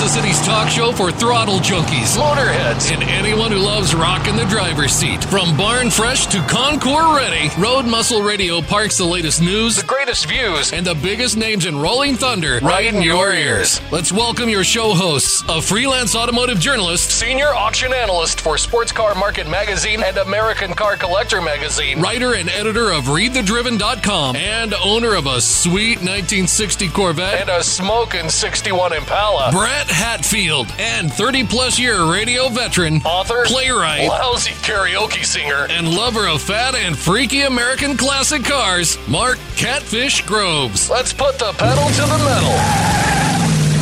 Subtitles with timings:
[0.00, 4.92] Kansas City's talk show for throttle junkies, motorheads, and anyone who loves rocking the driver's
[4.92, 5.22] seat.
[5.24, 10.26] From barn fresh to Concours ready, Road Muscle Radio parks the latest news, the greatest
[10.26, 13.78] views, and the biggest names in rolling thunder right in your ears.
[13.92, 19.14] Let's welcome your show hosts, a freelance automotive journalist, senior auction analyst for Sports Car
[19.14, 25.26] Market Magazine and American Car Collector Magazine, writer and editor of ReadTheDriven.com, and owner of
[25.26, 29.52] a sweet 1960 Corvette and a smoking 61 Impala.
[29.52, 36.26] Brett Hatfield, and 30 plus year radio veteran, author, playwright, lousy karaoke singer, and lover
[36.26, 40.88] of fat and freaky American classic cars, Mark Catfish Groves.
[40.88, 43.00] Let's put the pedal to the metal.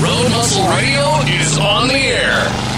[0.03, 2.78] Road Muscle Radio is on the air.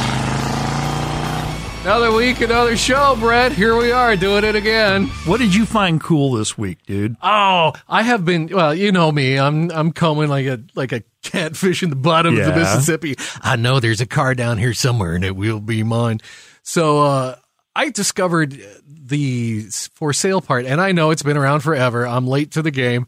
[1.82, 3.52] Another week, another show, Brett.
[3.52, 5.06] Here we are doing it again.
[5.24, 7.16] What did you find cool this week, dude?
[7.22, 8.48] Oh, I have been.
[8.48, 9.38] Well, you know me.
[9.38, 13.16] I'm I'm combing like a like a catfish in the bottom of the Mississippi.
[13.40, 16.20] I know there's a car down here somewhere, and it will be mine.
[16.62, 17.36] So uh,
[17.74, 19.62] I discovered the
[19.94, 22.06] for sale part, and I know it's been around forever.
[22.06, 23.06] I'm late to the game.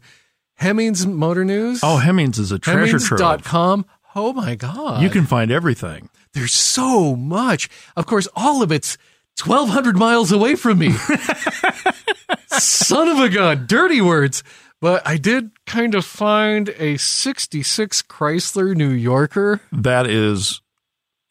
[0.55, 1.81] Hemmings Motor News.
[1.83, 3.19] Oh, Hemmings is a treasure trove.
[3.19, 3.85] Hemmings.com.
[4.15, 5.03] Oh my god!
[5.03, 6.09] You can find everything.
[6.33, 7.69] There's so much.
[7.95, 8.97] Of course, all of it's
[9.43, 10.91] 1,200 miles away from me.
[12.47, 13.65] Son of a gun.
[13.67, 14.43] Dirty words.
[14.81, 19.61] But I did kind of find a 66 Chrysler New Yorker.
[19.71, 20.61] That is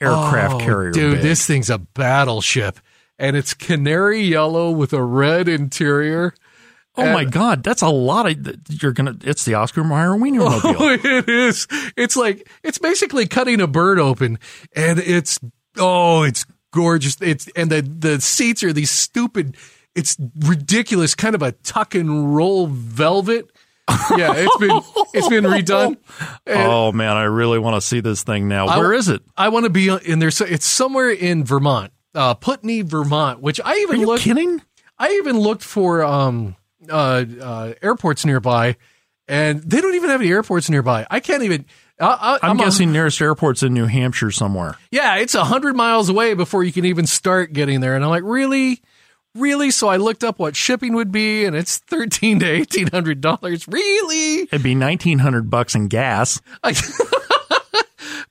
[0.01, 0.91] aircraft Oh, carrier.
[0.91, 1.23] Dude, big.
[1.23, 2.79] this thing's a battleship.
[3.19, 6.35] And it's canary yellow with a red interior.
[6.97, 8.57] Oh my God, that's a lot of.
[8.83, 9.17] You're gonna.
[9.23, 10.77] It's the Oscar Mayer Wienermobile.
[10.79, 11.67] Oh, it is.
[11.97, 14.39] It's like it's basically cutting a bird open,
[14.77, 15.39] and it's
[15.79, 17.17] oh, it's gorgeous.
[17.23, 19.57] It's and the the seats are these stupid.
[19.95, 23.47] It's ridiculous, kind of a tuck and roll velvet.
[24.17, 24.81] Yeah, it's been
[25.15, 25.97] it's been redone.
[26.47, 28.67] And oh man, I really want to see this thing now.
[28.67, 29.23] I- Where is it?
[29.37, 30.31] I want to be in there.
[30.31, 33.41] So it's somewhere in Vermont, uh, Putney, Vermont.
[33.41, 34.23] Which I even Are you looked.
[34.23, 34.61] kidding?
[34.99, 36.57] I even looked for um
[36.91, 38.77] uh, uh airports nearby,
[39.29, 41.07] and they don't even have any airports nearby.
[41.11, 41.67] I can't even.
[42.01, 44.77] I, I, I'm, a- guessing nearest airport's in New Hampshire somewhere.
[44.91, 47.95] Yeah, it's a hundred miles away before you can even start getting there.
[47.95, 48.83] And I'm like, really,
[49.35, 49.71] really?
[49.71, 53.69] So I looked up what shipping would be, and it's thirteen to eighteen hundred dollars.
[53.69, 54.43] Really?
[54.43, 56.41] It'd be nineteen hundred bucks in gas.
[56.63, 56.73] I-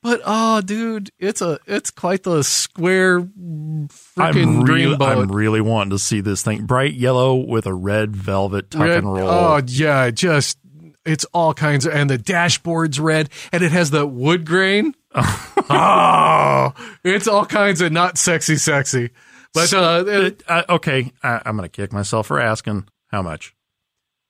[0.04, 5.18] but oh, dude, it's a it's quite the square freaking I'm really, dreamboat.
[5.18, 6.66] I'm really wanting to see this thing.
[6.66, 9.30] Bright yellow with a red velvet tuck Red- and roll.
[9.30, 10.58] Oh yeah, just
[11.06, 14.96] it's all kinds of, and the dashboard's red, and it has the wood grain.
[15.16, 16.74] oh,
[17.04, 19.10] it's all kinds of not sexy, sexy.
[19.54, 23.54] But uh, It- uh, okay, I, I'm gonna kick myself for asking how much.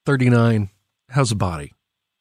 [0.06, 0.70] thirty nine.
[1.10, 1.74] How's the body?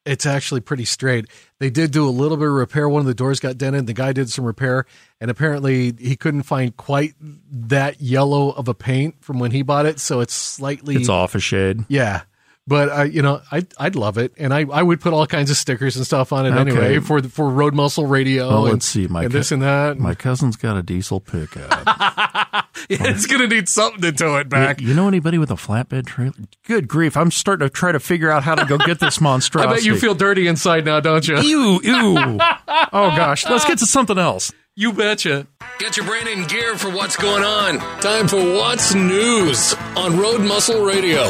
[0.06, 1.27] It's actually pretty straight.
[1.59, 2.88] They did do a little bit of repair.
[2.88, 3.87] One of the doors got dented.
[3.87, 4.87] The guy did some repair,
[5.21, 9.84] and apparently he couldn't find quite that yellow of a paint from when he bought
[9.84, 10.00] it.
[10.00, 11.84] So it's slightly It's off a shade.
[11.88, 12.22] Yeah.
[12.70, 15.50] But uh, you know, I I'd love it, and I, I would put all kinds
[15.50, 16.60] of stickers and stuff on it Okay.
[16.60, 18.48] anyway for the, for Road Muscle Radio.
[18.48, 19.08] Well, and, let's see.
[19.08, 19.98] My and co- this and that.
[19.98, 22.64] My cousin's got a diesel pickup.
[22.88, 24.81] Yeah, it's gonna need something to tow it back.
[24.81, 26.32] You, you know anybody with a flatbed trailer?
[26.64, 27.14] Good grief!
[27.14, 29.70] I'm starting to try to figure out how to go get this monstrosity.
[29.72, 31.38] I bet you feel dirty inside now, don't you?
[31.41, 32.16] ew, ew.
[32.69, 34.50] oh gosh, let's get to something else.
[34.76, 35.47] You betcha.
[35.78, 37.78] Get your brain in gear for what's going on.
[38.00, 41.25] Time for What's News on Road Muscle Radio.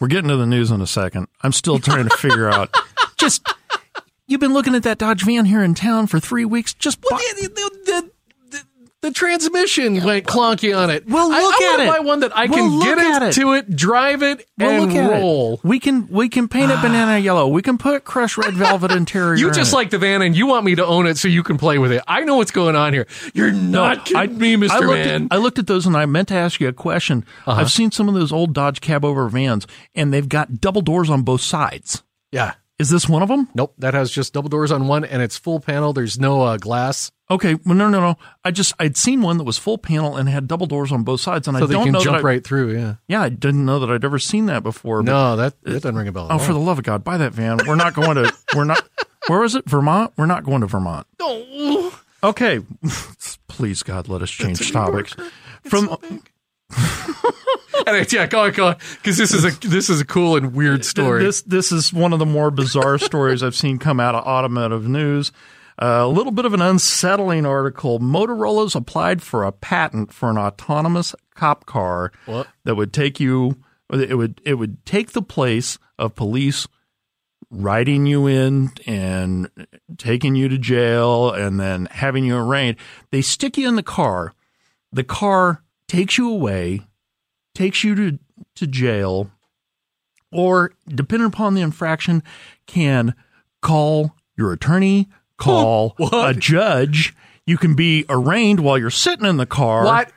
[0.00, 1.28] We're getting to the news in a second.
[1.42, 2.74] I'm still trying to figure out.
[3.16, 3.46] Just
[4.26, 6.74] you've been looking at that Dodge van here in town for three weeks.
[6.74, 8.10] Just buy, The, the, the,
[9.08, 11.08] the, transmission went clunky on it.
[11.08, 11.92] Well, I- look I, at wanna it.
[11.92, 13.38] buy one that I Well, can get at it.
[13.38, 15.54] into it, drive it, well, and roll.
[15.54, 15.60] it.
[15.64, 17.48] We can we can paint it banana yellow.
[17.48, 19.36] We can put crushed red velvet interior.
[19.36, 19.76] You in just it.
[19.76, 21.92] like the van, and you want me to own it so you can play with
[21.92, 22.02] it.
[22.06, 23.06] I know what's going on here.
[23.34, 25.22] You're not kidding me, Mister I looked Man.
[25.22, 25.28] Uh-huh.
[25.30, 27.24] At, I looked at those and I meant to ask you a question.
[27.46, 31.10] I've seen some of those old Dodge cab over vans, and they've got double doors
[31.10, 32.02] on both sides.
[32.32, 32.54] yeah.
[32.78, 33.48] Is this one of them?
[33.56, 33.74] Nope.
[33.78, 35.92] That has just double doors on one, and it's full panel.
[35.92, 38.16] There's no uh, glass, Okay, well, no, no, no.
[38.42, 41.20] I just I'd seen one that was full panel and had double doors on both
[41.20, 42.74] sides, and so I they don't can know jump that I, right through.
[42.74, 42.94] Yeah.
[43.06, 45.02] Yeah, I didn't know that I'd ever seen that before.
[45.02, 46.24] but- No, that that doesn't ring a bell.
[46.26, 46.38] at oh, all.
[46.38, 47.58] for the love of God, buy that van.
[47.66, 48.34] We're not going to.
[48.56, 48.82] We're not.
[49.26, 49.68] Where was it?
[49.68, 50.14] Vermont.
[50.16, 51.06] We're not going to Vermont.
[51.20, 51.92] No.
[52.24, 52.60] Okay,
[53.48, 55.14] please God, let us change topics.
[55.64, 55.98] From
[57.86, 60.52] And, yeah, go on, go on, because this is a this is a cool and
[60.52, 61.22] weird story.
[61.24, 64.88] This this is one of the more bizarre stories I've seen come out of automotive
[64.88, 65.30] news.
[65.80, 68.00] A little bit of an unsettling article.
[68.00, 72.48] Motorola's applied for a patent for an autonomous cop car What?
[72.64, 73.62] that would take you.
[73.92, 76.66] It would it would take the place of police
[77.50, 79.48] writing you in and
[79.96, 82.76] taking you to jail and then having you arraigned.
[83.10, 84.34] They stick you in the car.
[84.92, 86.82] The car takes you away,
[87.54, 88.18] takes you to,
[88.56, 89.30] to jail,
[90.30, 92.22] or depending upon the infraction,
[92.66, 93.14] can
[93.62, 95.08] call your attorney,
[95.44, 97.14] call a judge.
[97.46, 99.84] You can be arraigned while you're sitting in the car.
[99.84, 100.12] What?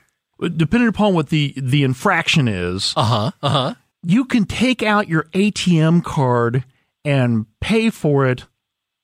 [0.58, 3.32] Depending upon what the, the infraction is, Uh huh.
[3.44, 3.74] Uh huh.
[4.04, 6.64] you can take out your ATM card
[7.06, 8.46] and pay for it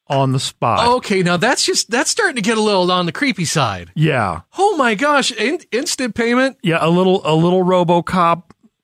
[0.10, 0.88] on the spot.
[0.98, 3.92] Okay, now that's just that's starting to get a little on the creepy side.
[3.96, 4.42] Yeah.
[4.58, 6.58] Oh my gosh, in, instant payment.
[6.64, 8.44] Yeah, a little a little RoboCop.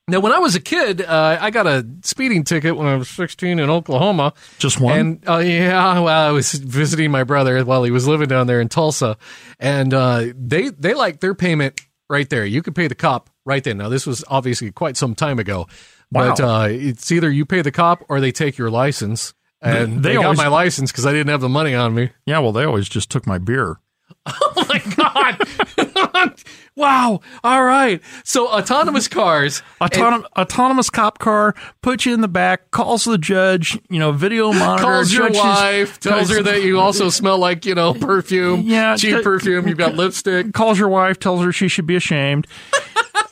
[0.10, 3.08] Now, when I was a kid, uh, I got a speeding ticket when I was
[3.08, 4.34] 16 in Oklahoma.
[4.60, 5.00] Just one?
[5.00, 8.60] And uh, yeah, well, I was visiting my brother while he was living down there
[8.60, 9.16] in Tulsa,
[9.60, 11.80] and uh, they they like their payment
[12.10, 12.46] right there.
[12.46, 13.78] You could pay the cop right then.
[13.78, 15.68] Now, this was obviously quite some time ago,
[16.12, 16.64] but Wow.
[16.64, 19.34] uh, it's either you pay the cop or they take your license.
[19.62, 21.96] And They- they, they got always- my license because I didn't have the money on
[21.96, 22.10] me.
[22.26, 23.78] Yeah, well, they always just took my beer.
[24.56, 26.40] Oh my god!
[26.76, 27.20] wow.
[27.44, 28.02] All right.
[28.24, 29.62] So autonomous cars.
[29.82, 34.54] Autonom- autonomous cop car puts you in the back, calls the judge, you know, video
[34.54, 38.62] monitor, calls your wife, tells her that you also smell like, you know, perfume.
[38.62, 39.68] Yeah, Cheap t- perfume.
[39.68, 40.54] You've got lipstick.
[40.54, 42.48] calls your wife, tells her she should be ashamed.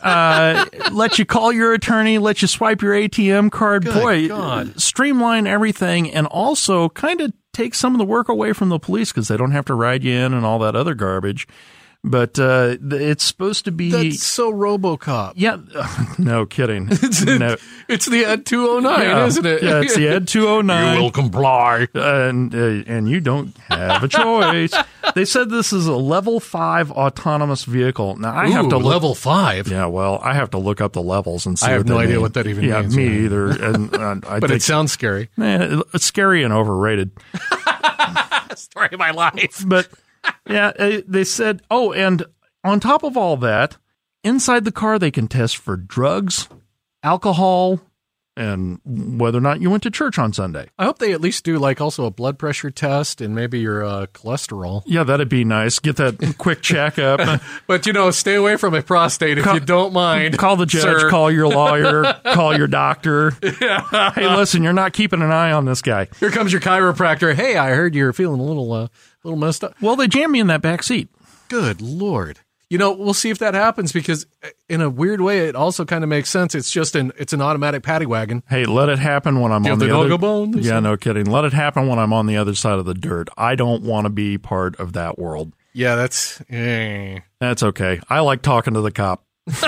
[0.02, 3.86] uh, let you call your attorney, let you swipe your ATM card.
[3.86, 4.80] Good Boy, God.
[4.80, 9.12] streamline everything and also kind of take some of the work away from the police
[9.12, 11.48] because they don't have to ride you in and all that other garbage.
[12.04, 13.92] But uh, it's supposed to be.
[13.92, 15.34] That's so Robocop.
[15.36, 15.58] yeah,
[16.18, 16.86] no kidding.
[17.26, 17.58] no.
[17.88, 19.26] It's the Ed 209, Yeah.
[19.28, 19.62] isn't it?
[19.62, 20.96] Yeah, it's the Ed 209.
[20.98, 21.88] You will comply.
[21.94, 22.58] and uh,
[22.92, 24.74] and you don't have a choice.
[25.14, 28.16] they said this is a level five autonomous vehicle.
[28.18, 28.86] Now I have to look.
[28.94, 29.68] level five.
[29.68, 31.68] Yeah, well, I have to look up the levels and see.
[31.68, 32.22] I have what no idea mean.
[32.24, 33.26] what that even yeah, means, me yeah.
[33.26, 33.48] either.
[33.64, 35.30] And uh, I But think it sounds scary.
[35.40, 37.12] eh, it's scary and overrated.
[38.56, 39.64] Story of my life.
[39.66, 39.88] But
[40.48, 41.62] yeah, eh, they said.
[41.72, 42.26] Oh, and
[42.64, 43.78] on top of all that,
[44.24, 46.48] inside the car they can test for drugs,
[47.04, 47.80] alcohol,
[48.38, 50.70] and whether or not you went to church on Sunday.
[50.80, 53.84] I hope they at least do like also a blood pressure test and maybe your
[53.84, 54.84] uh, cholesterol.
[54.86, 55.80] Yeah, that'd be nice.
[55.80, 57.42] Get that quick checkup.
[57.68, 60.38] But you know, stay away from a prostate if Call- you don't mind.
[60.38, 61.10] Call the judge, sir.
[61.10, 62.04] call your lawyer,
[62.34, 63.34] call your doctor.
[63.62, 64.12] Yeah.
[64.14, 66.08] Hey, listen, you're not keeping an eye on this guy.
[66.20, 67.34] Here comes your chiropractor.
[67.36, 68.88] Hey, I heard you're feeling a little, uh,
[69.24, 69.76] little messed up.
[69.82, 71.10] Well, they jammed me in that back seat.
[71.50, 72.40] Good lord.
[72.70, 75.84] You know, we'll see if that happens because, uh, in a weird way, it also
[75.84, 76.56] kind of makes sense.
[76.56, 78.44] It's just an it's an automatic paddy wagon.
[78.50, 80.12] Hey, let it happen when I'm Give on the the, other.
[80.14, 81.26] a bone, yeah, no kidding.
[81.26, 83.28] Let it happen when I'm on the other side of the dirt.
[83.38, 85.52] I don't want to be part of that world.
[85.74, 87.20] Yeah, that's eh.
[87.42, 88.00] That's okay.
[88.10, 89.26] I like talking to the cop.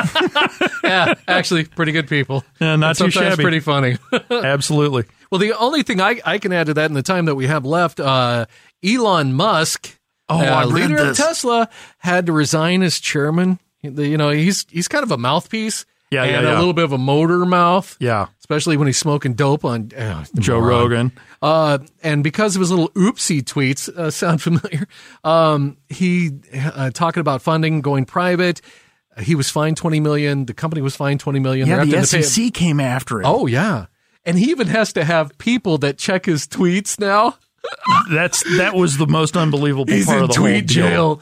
[0.84, 2.44] yeah, actually, pretty good people.
[2.62, 3.42] Yeah, not And too shabby.
[3.42, 3.98] pretty funny.
[4.30, 5.06] Absolutely.
[5.32, 7.48] well, the only thing I I can add to that in the time that we
[7.48, 8.46] have left, uh,
[8.84, 9.98] Elon Musk,
[10.30, 11.18] Oh, uh, leader of.
[11.18, 11.70] Tesla,
[12.00, 13.60] had to resign as chairman.
[13.82, 15.86] You know, he's he's kind of a mouthpiece.
[16.12, 16.56] Yeah, yeah, and yeah.
[16.56, 17.98] a little bit of a motor mouth.
[18.00, 18.28] Yeah.
[18.40, 20.70] especially when he's smoking dope on uh, Joe moron.
[20.80, 21.12] Rogan.
[21.42, 24.88] Uh, and because of his little oopsie tweets, uh, sound familiar?
[25.24, 28.62] Um, he uh, talking about funding going private.
[29.20, 30.46] He was fined twenty million.
[30.46, 31.68] The company was fined twenty million.
[31.68, 33.26] Yeah, They're the having to pay- SEC came after him.
[33.26, 33.88] Oh yeah,
[34.24, 37.38] and he even has to have people that check his tweets now.
[38.12, 40.62] That's that was the most unbelievable He's part of the whole deal.
[40.62, 41.22] jail.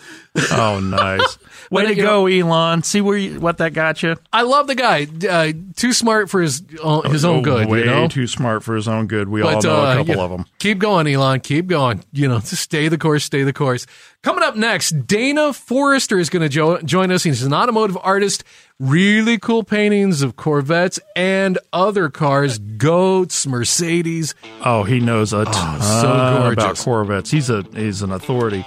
[0.51, 1.38] Oh, nice.
[1.71, 2.83] Way to go, Elon.
[2.83, 4.17] See where you, what that got you?
[4.31, 5.07] I love the guy.
[5.29, 7.69] Uh, too smart for his uh, his own Oh, good.
[7.69, 8.07] Way you know?
[8.09, 9.29] too smart for his own good.
[9.29, 10.45] We all know uh, a couple yeah, of them.
[10.59, 11.39] Keep going, Elon.
[11.39, 12.03] Keep going.
[12.11, 13.85] You know, just stay the course, stay the course.
[14.21, 17.23] Coming up next, Dana Forrester is going to jo- join us.
[17.23, 18.43] He's an automotive artist.
[18.79, 24.33] Really cool paintings of Corvettes and other cars, goats, Mercedes.
[24.65, 26.77] Oh, he knows a ton so about.
[26.77, 27.31] Corvettes.
[27.31, 28.65] He's a he's an authority,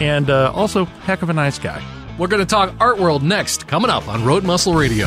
[0.00, 1.82] and uh, also heck of a nice guy.
[2.18, 5.06] We're going to talk art world next, coming up on Road Muscle Radio.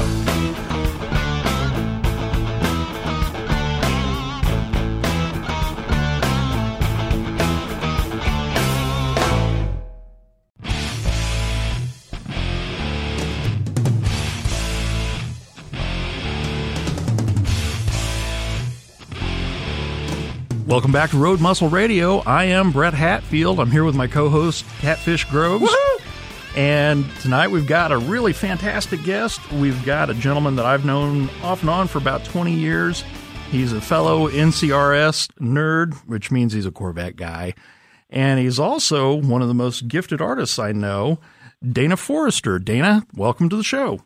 [20.69, 22.19] Welcome back to Road Muscle Radio.
[22.27, 23.59] I am Brett Hatfield.
[23.59, 25.75] I'm here with my co-host Catfish Groves.
[26.55, 29.51] And tonight we've got a really fantastic guest.
[29.51, 33.03] We've got a gentleman that I've known off and on for about 20 years.
[33.49, 37.55] He's a fellow NCRS nerd, which means he's a Corvette guy.
[38.11, 41.19] And he's also one of the most gifted artists I know,
[41.67, 42.59] Dana Forrester.
[42.59, 44.03] Dana, welcome to the show.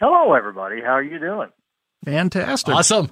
[0.00, 0.80] Hello, everybody.
[0.80, 1.50] How are you doing?
[2.06, 2.74] Fantastic.
[2.74, 3.10] Awesome.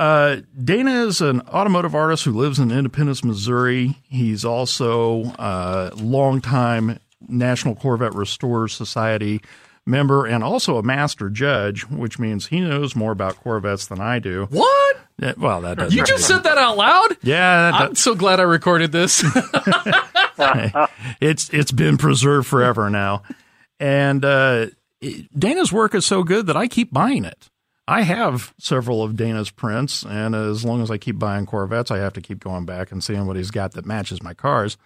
[0.00, 3.96] Uh, Dana is an automotive artist who lives in Independence, Missouri.
[4.08, 9.42] He's also a longtime National Corvette Restorers Society
[9.84, 14.20] member and also a master judge, which means he knows more about Corvettes than I
[14.20, 14.46] do.
[14.48, 14.96] What?
[15.18, 17.18] Yeah, well, that doesn't You just said that out loud?
[17.22, 19.22] yeah, I'm so glad I recorded this.
[21.20, 23.22] it's it's been preserved forever now.
[23.78, 24.68] And uh,
[25.38, 27.49] Dana's work is so good that I keep buying it.
[27.90, 31.98] I have several of Dana's prints, and as long as I keep buying Corvettes, I
[31.98, 34.78] have to keep going back and seeing what he's got that matches my cars.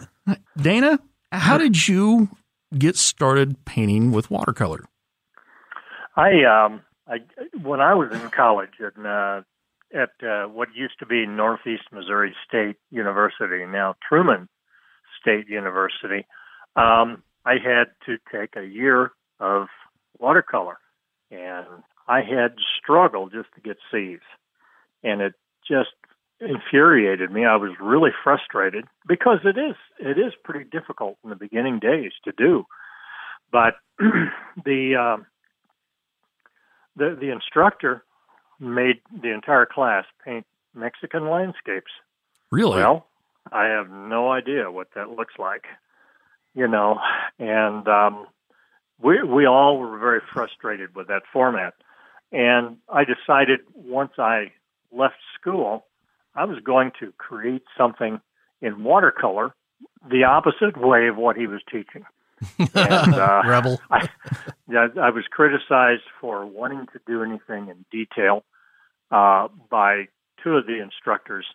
[0.60, 1.00] Dana,
[1.32, 2.28] how did you
[2.76, 4.84] get started painting with watercolor?
[6.14, 7.20] I um I
[7.62, 9.40] when I was in college at uh,
[9.94, 14.46] at uh, what used to be Northeast Missouri State University, now Truman
[15.18, 16.26] State University,
[16.76, 19.68] um, I had to take a year of
[20.18, 20.76] watercolor,
[21.30, 21.66] and
[22.08, 24.20] I had struggled just to get C's,
[25.02, 25.34] and it
[25.66, 25.90] just
[26.40, 27.44] infuriated me.
[27.44, 32.12] I was really frustrated because it is it is pretty difficult in the beginning days
[32.24, 32.66] to do,
[33.50, 35.26] but the um,
[36.96, 38.04] the the instructor
[38.58, 41.90] made the entire class paint Mexican landscapes.
[42.50, 42.78] Really?
[42.78, 43.06] Well,
[43.50, 45.64] I have no idea what that looks like,
[46.54, 46.98] you know,
[47.38, 48.26] and um,
[49.00, 51.74] we we all were very frustrated with that format.
[52.32, 54.52] And I decided once I
[54.90, 55.84] left school,
[56.34, 58.20] I was going to create something
[58.62, 59.54] in watercolor,
[60.08, 62.04] the opposite way of what he was teaching.
[62.58, 63.80] And, uh, Rebel.
[63.90, 64.08] I,
[64.68, 68.44] yeah, I was criticized for wanting to do anything in detail
[69.10, 70.08] uh, by
[70.42, 71.46] two of the instructors,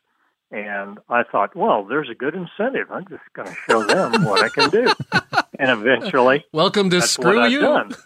[0.52, 2.90] and I thought, well, there's a good incentive.
[2.92, 4.86] I'm just going to show them what I can do,
[5.58, 7.90] and eventually, Welcome to Screw You.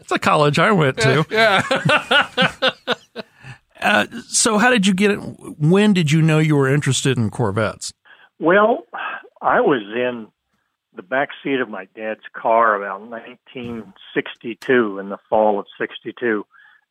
[0.00, 1.24] It's a college I went to.
[1.30, 1.62] Yeah.
[3.80, 5.16] Uh, so, how did you get it?
[5.16, 7.92] When did you know you were interested in Corvettes?
[8.38, 8.84] Well,
[9.40, 10.28] I was in
[10.94, 16.44] the back seat of my dad's car about 1962 in the fall of 62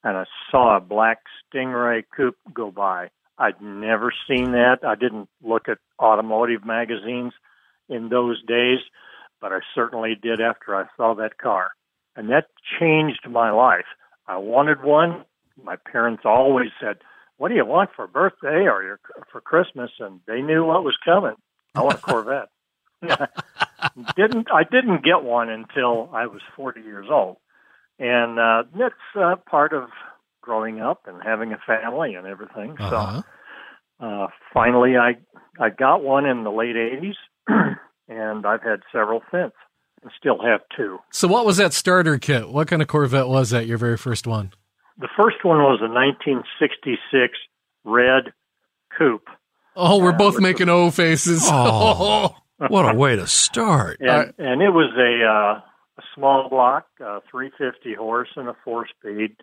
[0.03, 1.19] and I saw a black
[1.53, 3.09] Stingray coupe go by.
[3.37, 4.79] I'd never seen that.
[4.85, 7.33] I didn't look at automotive magazines
[7.89, 8.79] in those days,
[9.41, 11.71] but I certainly did after I saw that car.
[12.15, 12.47] And that
[12.79, 13.85] changed my life.
[14.27, 15.25] I wanted one.
[15.61, 16.97] My parents always said,
[17.37, 18.99] "What do you want for birthday or your,
[19.31, 21.35] for Christmas?" And they knew what was coming.
[21.75, 22.49] I want a Corvette.
[24.15, 27.37] didn't I didn't get one until I was 40 years old,
[27.97, 29.89] and uh, that's uh, part of
[30.41, 32.75] growing up and having a family and everything.
[32.79, 33.21] Uh-huh.
[33.99, 35.17] So uh, finally, I
[35.59, 37.15] I got one in the late 80s,
[38.11, 39.53] and I've had several since,
[40.03, 40.99] and still have two.
[41.11, 42.49] So, what was that starter kit?
[42.49, 43.65] What kind of Corvette was that?
[43.67, 44.51] Your very first one?
[44.99, 47.37] The first one was a 1966
[47.85, 48.33] red
[48.97, 49.27] coupe.
[49.75, 51.43] Oh, we're Yeah, both with making O faces.
[51.45, 52.35] Oh.
[52.67, 53.97] What a way to start.
[54.01, 55.61] and, and it was a uh,
[55.97, 59.35] a small block, uh, 350 horse and a four speed,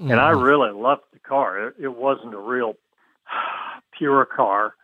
[0.00, 1.68] and I really loved the car.
[1.68, 2.74] It, it wasn't a real
[3.96, 4.74] pure car.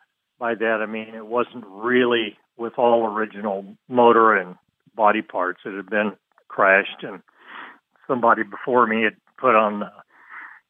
[0.41, 4.57] By that I mean it wasn't really with all original motor and
[4.97, 5.61] body parts.
[5.65, 6.13] It had been
[6.49, 7.23] crashed, and
[8.09, 9.91] somebody before me had put on, the,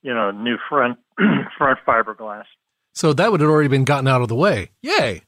[0.03, 0.99] you know, new front
[1.59, 2.45] front fiberglass.
[2.95, 4.71] So that would have already been gotten out of the way.
[4.83, 5.23] Yay.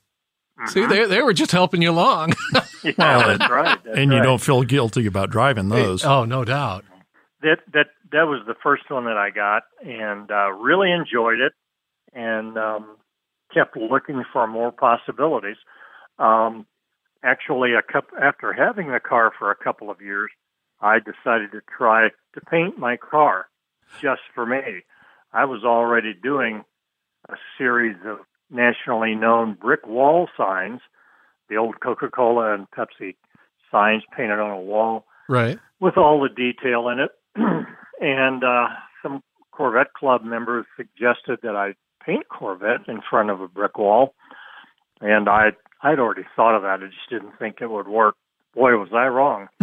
[0.59, 0.67] Mm-hmm.
[0.69, 2.35] See, they, they were just helping you along.
[2.85, 3.79] Yeah, Well, that's right.
[3.85, 4.25] that's and you right.
[4.25, 6.05] don't feel guilty about driving those.
[6.05, 6.85] oh, no doubt.
[7.43, 11.53] that that that was the first one that I got, and uh, really enjoyed it,
[12.13, 12.97] and um,
[13.53, 15.57] kept looking for more possibilities.
[16.19, 16.67] Um,
[17.23, 20.31] actually, a couple after having the car for a couple of years,
[20.81, 23.47] I decided to try to paint my car
[24.01, 24.83] just for me.
[25.33, 26.65] I was already doing
[27.29, 28.19] a series of
[28.51, 30.81] nationally known brick wall signs,
[31.49, 33.15] the old Coca-Cola and Pepsi
[33.71, 35.59] signs painted on a wall Right.
[35.81, 37.11] with all the detail in it.
[38.01, 38.67] and uh,
[39.03, 44.15] some Corvette Club members suggested that I paint Corvette in front of a brick wall,
[45.01, 45.51] and I
[45.83, 46.81] I'd already thought of that.
[46.83, 48.17] I just didn't think it would work.
[48.55, 49.49] Boy, was I wrong.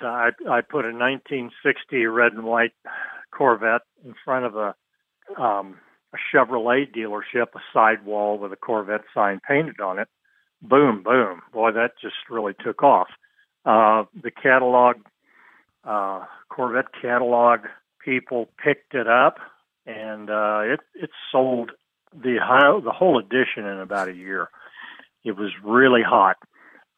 [0.00, 2.72] I I put a 1960 red and white
[3.30, 4.74] Corvette in front of a
[5.40, 5.76] um,
[6.12, 10.08] a Chevrolet dealership, a side wall with a Corvette sign painted on it.
[10.60, 11.42] Boom, boom.
[11.52, 13.08] Boy, that just really took off.
[13.64, 14.96] Uh, the catalog,
[15.84, 17.60] uh, Corvette catalog
[18.04, 19.38] people picked it up,
[19.86, 21.72] and uh, it it sold
[22.12, 24.48] the high, the whole edition in about a year.
[25.24, 26.36] It was really hot.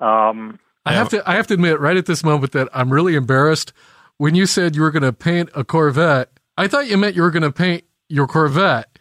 [0.00, 3.14] Um, I have to I have to admit right at this moment that I'm really
[3.14, 3.72] embarrassed.
[4.16, 7.22] When you said you were going to paint a Corvette, I thought you meant you
[7.22, 8.98] were going to paint your Corvette.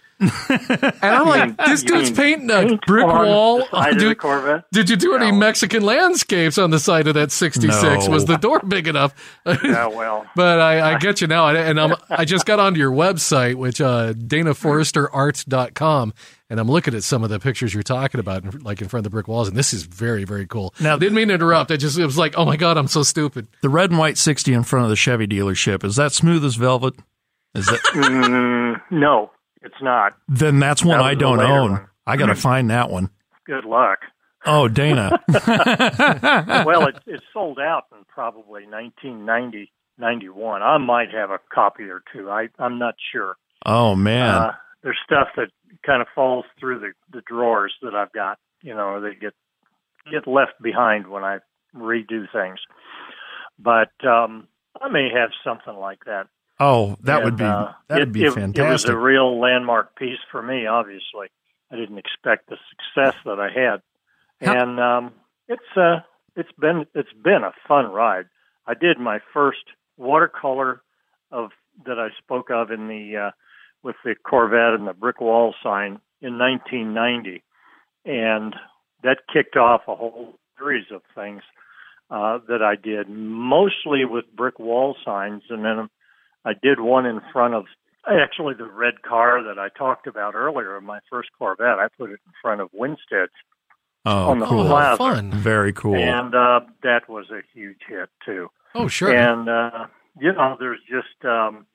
[0.50, 3.58] And I'm like, this dude's painting a paint brick on wall.
[3.60, 4.66] the side of the Corvette?
[4.72, 8.06] did you do any Mexican landscapes on the side of that 66?
[8.08, 8.12] No.
[8.12, 9.14] Was the door big enough?
[9.46, 12.92] Yeah, well, But I, I get you now, and I'm, I just got onto your
[12.92, 16.14] website, which uh, DanaForresterArt.com,
[16.50, 19.12] and I'm looking at some of the pictures you're talking about, like in front of
[19.12, 20.74] the brick walls, and this is very, very cool.
[20.80, 21.72] Now- Now, didn't mean to interrupt.
[21.72, 23.48] I just it was like, oh my god, I'm so stupid.
[23.64, 26.54] The red and white 60 in front of the Chevy dealership, is that smooth as
[26.56, 26.94] velvet?
[27.56, 29.32] Is that mm, no,
[29.64, 30.14] it's not.
[30.28, 31.72] Then that's one That I don't own.
[31.72, 31.88] one.
[32.06, 33.10] I got to find that one.
[33.46, 34.00] Good luck.
[34.46, 35.20] Oh, Dana.
[36.66, 40.62] well, it, it sold out in probably 1990, 91.
[40.62, 42.30] I might have a copy or two.
[42.30, 43.38] I, I'm not sure.
[43.66, 44.30] Oh, man.
[44.36, 44.52] Uh,
[44.84, 45.48] there's stuff that
[45.86, 48.38] kind of falls through the, the drawers that I've got.
[48.62, 49.34] You know, they get
[50.12, 51.40] get left behind when I
[51.74, 52.60] redo things.
[53.58, 54.48] But um,
[54.82, 56.28] I may have something like that.
[56.60, 58.66] Oh, that would And, be uh, that would it- be it- fantastic.
[58.66, 60.66] It was a real landmark piece for me.
[60.68, 61.28] Obviously,
[61.72, 63.82] I didn't expect the success that I had,
[64.46, 65.14] How- and um,
[65.48, 66.02] it's uh,
[66.36, 68.26] it's been it's been a fun ride.
[68.68, 69.64] I did my first
[69.98, 70.82] watercolor
[71.32, 71.52] of
[71.86, 73.32] that I spoke of in the uh,
[73.82, 77.44] with the Corvette and the brick wall sign in 1990,
[78.06, 78.56] and
[79.04, 81.42] that kicked off a whole series of things
[82.10, 85.90] uh, that I did, mostly with brick wall signs, and then
[86.46, 87.66] I did one in front of
[88.08, 91.80] actually the red car that I talked about earlier, my first Corvette.
[91.80, 93.32] I put it in front of Winstead's
[94.06, 94.62] oh, on the cool.
[94.62, 94.98] Oh, plaza.
[94.98, 95.32] fun.
[95.32, 95.96] Very cool.
[95.96, 98.50] and uh, that was a huge hit too.
[98.76, 99.16] Oh, sure.
[99.16, 99.88] And uh,
[100.20, 101.66] you know, there's just um,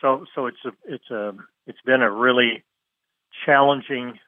[0.00, 1.32] so so it's a it's a
[1.66, 2.62] it's been a really
[3.46, 4.18] challenging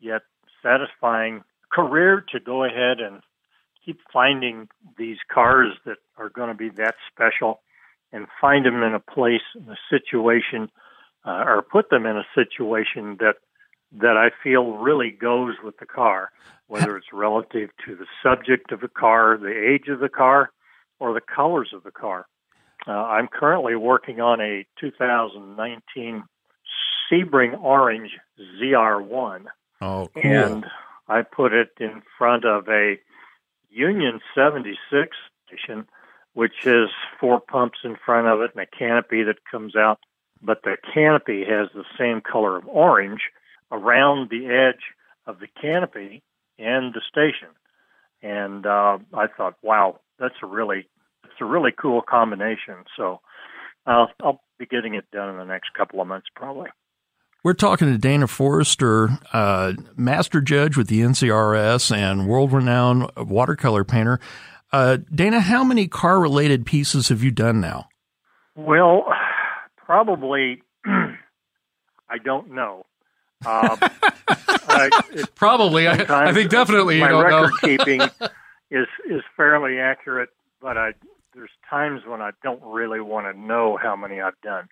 [0.00, 0.22] yet
[0.62, 3.20] satisfying career to go ahead and
[3.84, 7.60] keep finding these cars that are going to be that special
[8.12, 10.70] and find them in a place in a situation
[11.24, 13.36] uh, or put them in a situation that
[13.92, 16.30] that I feel really goes with the car,
[16.66, 20.50] whether it's relative to the subject of the car, the age of the car,
[20.98, 22.26] or the colors of the car.
[22.86, 26.24] Uh, I'm currently working on a 2019
[27.10, 28.10] Sebring Orange
[28.60, 29.44] ZR1,
[29.80, 30.22] oh, cool.
[30.22, 30.66] and
[31.08, 32.98] I put it in front of a
[33.70, 35.86] Union 76 station,
[36.36, 39.98] which has four pumps in front of it and a canopy that comes out.
[40.42, 43.22] But the canopy has the same color of orange
[43.72, 44.82] around the edge
[45.26, 46.22] of the canopy
[46.58, 47.48] and the station.
[48.22, 50.86] And uh, I thought, wow, that's a really,
[51.24, 52.84] it's a really cool combination.
[52.98, 53.20] So
[53.86, 56.68] I'll, I'll be getting it done in the next couple of months, probably.
[57.44, 63.84] We're talking to Dana Forrester, uh, master judge with the NCRS and world renowned watercolor
[63.84, 64.20] painter.
[64.72, 67.88] Uh, Dana, how many car related pieces have you done now?
[68.54, 69.04] Well,
[69.76, 72.84] probably, I don't know.
[73.44, 73.78] Um,
[74.68, 75.86] I, it, Probably.
[75.86, 77.42] I, I think definitely you my don't know.
[77.42, 78.00] record keeping
[78.70, 80.92] is is fairly accurate, but I
[81.34, 84.68] there's times when I don't really want to know how many I've done.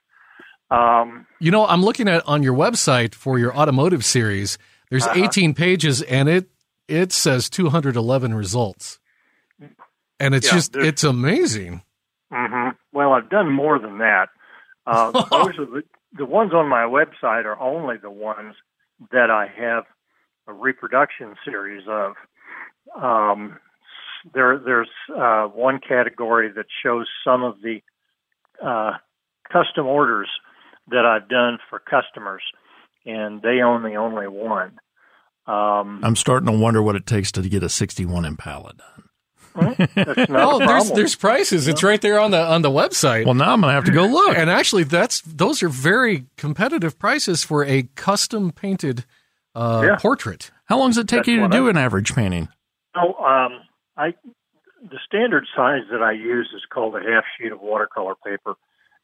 [0.71, 4.57] Um, You know, I'm looking at on your website for your automotive series.
[4.91, 5.25] There's Uh-huh.
[5.25, 6.49] 18 pages, and it
[6.89, 8.99] it says 211 results,
[10.21, 11.83] and it's Yeah, just it's amazing.
[12.33, 14.29] hmm Well, I've done more than that.
[14.87, 15.83] Uh, those are the
[16.17, 18.55] the ones on my website are only the ones
[19.11, 19.85] that I have
[20.47, 22.15] a reproduction series of.
[23.01, 23.59] Um,
[24.33, 27.81] there, there's uh, one category that shows some of the
[28.65, 28.93] uh,
[29.53, 30.29] custom orders
[30.89, 32.43] that I've done for customers,
[33.05, 34.79] and they own the only one.
[35.47, 39.05] Um, I'm starting to wonder what it takes to get a 61 Impala done.
[39.55, 41.69] That's not Oh, a there's there's prices.
[41.69, 43.25] It's right there on the on the website.
[43.25, 44.37] Well, now I'm going to have to go look.
[44.37, 49.05] and actually, that's those are very competitive prices for a custom painted
[49.55, 49.97] uh, Yeah.
[50.01, 50.51] portrait.
[50.67, 52.49] How long does it take That's you to do I- an average painting?
[52.97, 53.61] Oh, um,
[53.97, 54.15] I
[54.83, 58.55] the standard size that I use is called a half sheet of watercolor paper,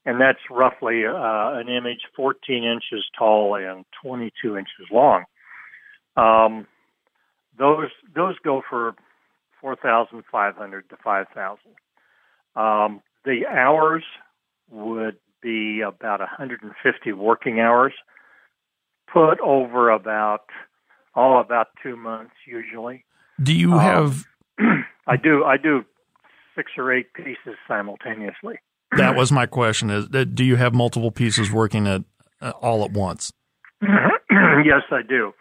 [0.05, 1.13] and that's roughly uh,
[1.59, 5.25] an image 14 inches tall and 22 inches long.
[6.17, 6.67] Um,
[7.59, 8.95] those those go for
[9.61, 11.59] 4,500 to 5,000.
[12.57, 14.05] Um, the hours
[14.71, 17.93] would be about 150 working hours,
[19.13, 20.45] put over about
[21.17, 23.05] oh about two months usually.
[23.43, 24.25] Do you Um, have
[25.07, 25.45] I do.
[25.45, 25.85] I do
[26.55, 28.57] six or eight pieces simultaneously.
[28.97, 32.03] that was my question is that do you have multiple pieces working at
[32.41, 33.33] uh, all at once?
[33.83, 35.33] yes, I do,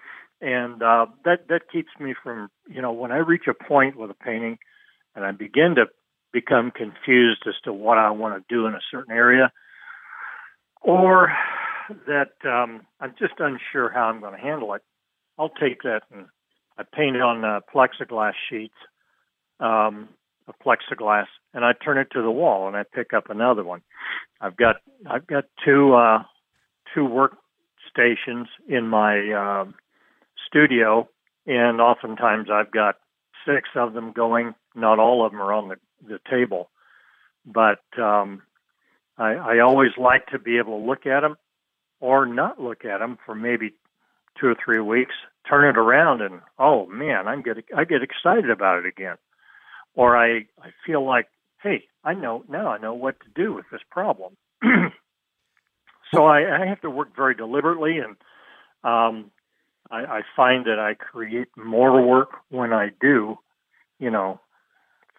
[0.41, 4.09] and uh, that that keeps me from you know when I reach a point with
[4.09, 4.57] a painting,
[5.15, 5.85] and I begin to
[6.31, 9.51] become confused as to what I want to do in a certain area.
[10.81, 11.31] or
[12.07, 14.83] that um, I'm just unsure how I'm going to handle it,
[15.37, 16.27] I'll take that and
[16.77, 18.75] I paint it on uh, plexiglass sheets
[19.59, 20.09] um,
[20.47, 23.81] of plexiglass, and I turn it to the wall, and I pick up another one.
[24.39, 24.77] I've got
[25.09, 26.23] I've got two uh,
[26.93, 29.65] two workstations in my uh,
[30.49, 31.07] studio,
[31.45, 32.95] and oftentimes I've got
[33.45, 34.53] six of them going.
[34.75, 35.75] Not all of them are on the,
[36.07, 36.69] the table,
[37.45, 38.41] but um,
[39.17, 41.35] I, I always like to be able to look at them
[41.99, 43.73] or not look at them for maybe
[44.39, 45.13] two or three weeks,
[45.49, 49.15] turn it around, and oh man, I'm get I get excited about it again,
[49.95, 51.27] or I I feel like
[51.61, 54.37] hey, I know now I know what to do with this problem.
[56.13, 58.15] so I, I have to work very deliberately, and
[58.83, 59.31] um,
[59.91, 63.37] I, I find that I create more work when I do,
[63.99, 64.39] you know,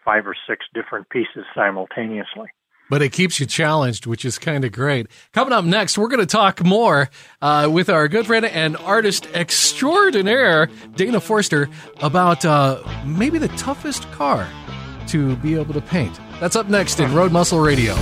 [0.04, 2.48] five or six different pieces simultaneously
[2.90, 5.06] but it keeps you challenged, which is kind of great.
[5.32, 7.08] Coming up next, we're going to talk more
[7.40, 11.70] uh, with our good friend and artist extraordinaire, Dana Forrester,
[12.02, 14.46] about uh, maybe the toughest car
[15.06, 16.18] to be able to paint.
[16.40, 17.94] That's up next in Road Muscle Radio.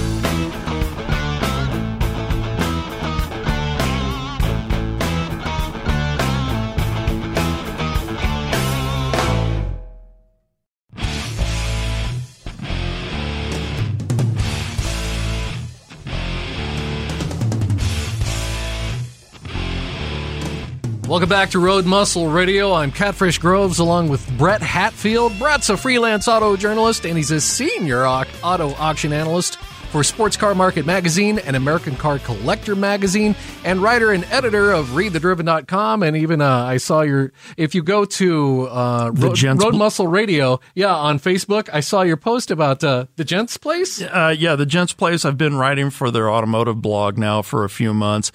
[21.08, 22.74] Welcome back to Road Muscle Radio.
[22.74, 25.38] I'm Catfish Groves along with Brett Hatfield.
[25.38, 30.54] Brett's a freelance auto journalist and he's a senior auto auction analyst for Sports Car
[30.54, 36.02] Market Magazine and American Car Collector Magazine, and writer and editor of ReadTheDriven.com.
[36.02, 40.60] And even uh, I saw your, if you go to uh, Road, Road, Muscle Radio,
[40.74, 44.02] yeah, on Facebook, I saw your post about uh, the Gents Place.
[44.02, 45.24] Uh, yeah, the Gents Place.
[45.24, 48.30] I've been writing for their automotive blog now for a few months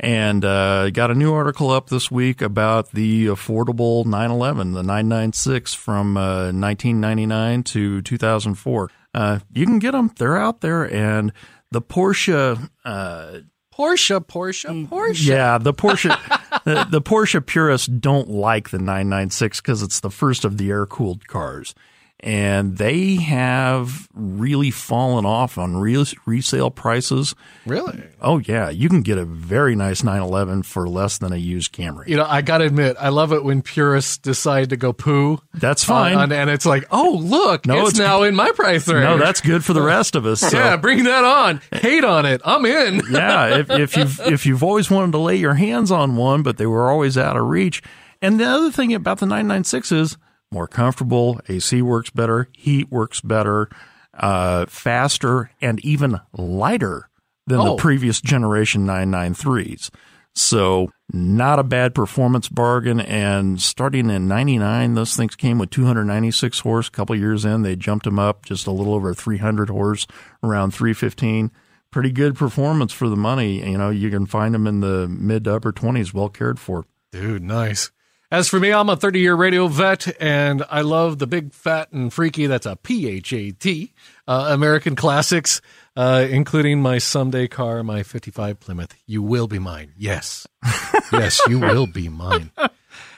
[0.00, 5.74] and uh, got a new article up this week about the affordable 911, the 996
[5.74, 8.90] from uh, 1999 to 2004.
[9.14, 11.32] Uh, you can get them; they're out there, and
[11.70, 12.70] the Porsche.
[12.84, 13.38] Uh,
[13.72, 15.26] Porsche, Porsche, mm, Porsche.
[15.26, 16.16] Yeah, the Porsche,
[16.64, 20.86] the, the Porsche purists don't like the 996 because it's the first of the air
[20.86, 21.74] cooled cars
[22.20, 27.34] and they have really fallen off on real resale prices.
[27.66, 28.02] Really?
[28.20, 32.08] Oh yeah, you can get a very nice 911 for less than a used Camry.
[32.08, 35.40] You know, I got to admit, I love it when purists decide to go poo.
[35.52, 38.50] That's uh, fine, on, and it's like, oh look, no, it's, it's, now in my
[38.52, 39.04] price range.
[39.04, 40.40] No, that's good for the rest of us.
[40.40, 40.56] So.
[40.56, 41.60] yeah, bring that on.
[41.72, 42.40] Hate on it.
[42.44, 43.02] I'm in.
[43.10, 46.56] yeah, if, if you've if you've always wanted to lay your hands on one, but
[46.56, 47.82] they were always out of reach.
[48.22, 50.16] And the other thing about the 996 is
[50.54, 51.40] more comfortable.
[51.48, 53.68] AC works better, heat works better,
[54.14, 57.10] uh, faster, and even lighter
[57.46, 57.64] than oh.
[57.64, 59.90] the previous generation 993s.
[60.36, 63.00] So, not a bad performance bargain.
[63.00, 66.88] And starting in 99, those things came with 296 horse.
[66.88, 70.06] A couple years in, they jumped them up just a little over 300 horse,
[70.42, 71.52] around 315.
[71.92, 73.64] Pretty good performance for the money.
[73.70, 76.84] You know, you can find them in the mid to upper 20s, well cared for.
[77.12, 77.92] Dude, nice.
[78.34, 81.92] As for me, I'm a 30 year radio vet, and I love the big, fat,
[81.92, 82.48] and freaky.
[82.48, 83.90] That's a PHAT
[84.26, 85.60] uh, American classics,
[85.94, 88.96] uh, including my someday car, my 55 Plymouth.
[89.06, 89.92] You will be mine.
[89.96, 90.48] Yes.
[91.12, 92.50] yes, you will be mine.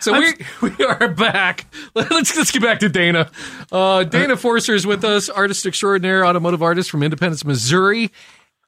[0.00, 0.34] So we
[0.68, 1.64] we are back.
[1.94, 3.30] Let's let's get back to Dana.
[3.72, 8.12] Uh, Dana Forrester is with us, artist extraordinaire, automotive artist from Independence, Missouri,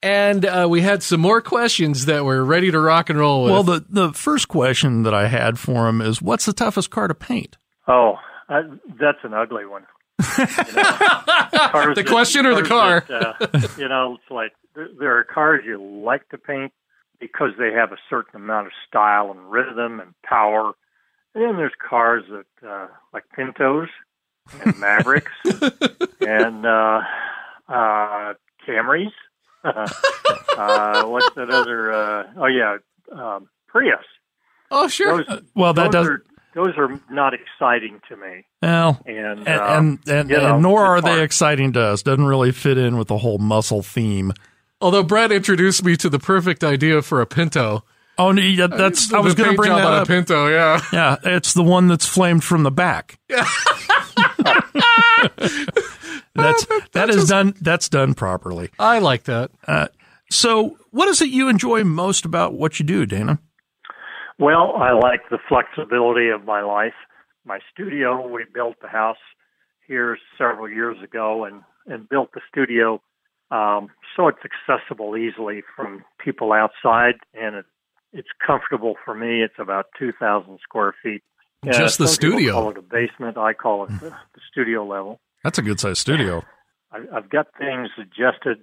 [0.03, 3.53] and uh, we had some more questions that were ready to rock and roll with.
[3.53, 7.09] Well, the, the first question that I had for him is what's the toughest car
[7.09, 7.57] to paint?
[7.87, 8.17] Oh,
[8.49, 8.63] uh,
[9.01, 9.87] that's an ugly one.
[10.21, 13.05] You know, the question or the car?
[13.09, 16.73] That, uh, you know, it's like there, there are cars you like to paint
[17.21, 20.73] because they have a certain amount of style and rhythm and power.
[21.35, 23.89] And then there's cars that, uh, like Pintos
[24.65, 25.33] and Mavericks
[26.21, 27.01] and uh,
[27.69, 28.35] uh,
[28.67, 29.13] Camrys
[29.77, 31.93] uh, what's that other?
[31.93, 32.79] Uh, oh yeah,
[33.13, 33.99] um, Prius.
[34.71, 35.25] Oh sure.
[35.25, 36.07] Those, well, that does.
[36.07, 36.23] Are,
[36.55, 38.45] those are not exciting to me.
[38.63, 42.03] Well, and and um, and, and, know, and, nor are they exciting to us.
[42.03, 44.33] Doesn't really fit in with the whole muscle theme.
[44.81, 47.85] Although Brad introduced me to the perfect idea for a Pinto.
[48.21, 50.05] Oh, yeah, that's I was going to bring that up.
[50.05, 53.19] A Pinto, yeah, yeah, it's the one that's flamed from the back.
[53.29, 53.49] Yeah.
[56.39, 57.55] that's that is done.
[57.61, 58.71] That's done properly.
[58.79, 59.51] I like that.
[59.67, 59.89] Uh,
[60.31, 63.41] so, what is it you enjoy most about what you do, Dana?
[64.39, 66.95] Well, I like the flexibility of my life.
[67.45, 68.27] My studio.
[68.27, 69.17] We built the house
[69.87, 73.01] here several years ago, and and built the studio
[73.51, 77.65] Um, so it's accessible easily from people outside, and it,
[78.13, 79.43] it's comfortable for me.
[79.43, 81.23] It's about 2,000 square feet.
[81.65, 82.53] Just the studio.
[82.53, 83.39] Call it a basement.
[83.39, 85.19] I call it the, the studio level.
[85.45, 86.43] That's a good sized studio.
[86.93, 88.59] I, I've got things adjusted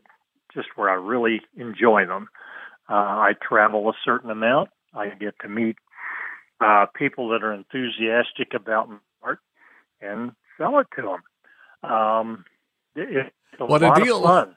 [0.54, 2.28] just where I really enjoy them.
[2.90, 4.70] Uh, I travel a certain amount.
[4.94, 5.76] I get to meet
[6.62, 8.90] uh, people that are enthusiastic about
[9.22, 9.40] art
[10.02, 11.02] and sell it to
[11.82, 11.90] them.
[11.92, 12.46] Um,
[12.96, 14.18] it, it's a What a lot deal.
[14.18, 14.56] Of fun.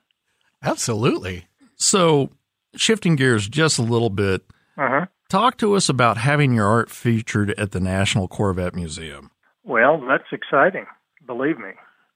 [0.62, 1.46] Absolutely.
[1.76, 2.30] So,
[2.76, 4.42] shifting gears just a little bit,
[4.76, 5.06] Uh-huh.
[5.28, 9.30] talk to us about having your art featured at the National Corvette Museum.
[9.64, 10.86] Well, that's exciting.
[11.26, 11.70] Believe me.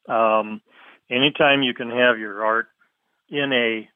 [0.08, 0.60] Um,
[1.10, 2.68] anytime you can have your art
[3.28, 3.88] in a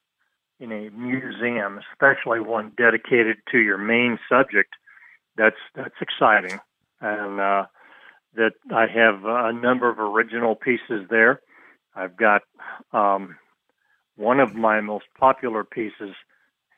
[0.58, 4.74] in a museum, especially one dedicated to your main subject,
[5.36, 6.58] that's that's exciting.
[7.00, 7.66] And uh,
[8.36, 11.40] that I have a number of original pieces there.
[11.94, 12.42] I've got
[12.92, 13.36] um,
[14.16, 16.14] one of my most popular pieces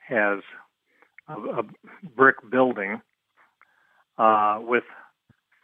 [0.09, 0.41] has
[1.29, 1.63] a, a
[2.17, 3.01] brick building
[4.17, 4.85] uh, with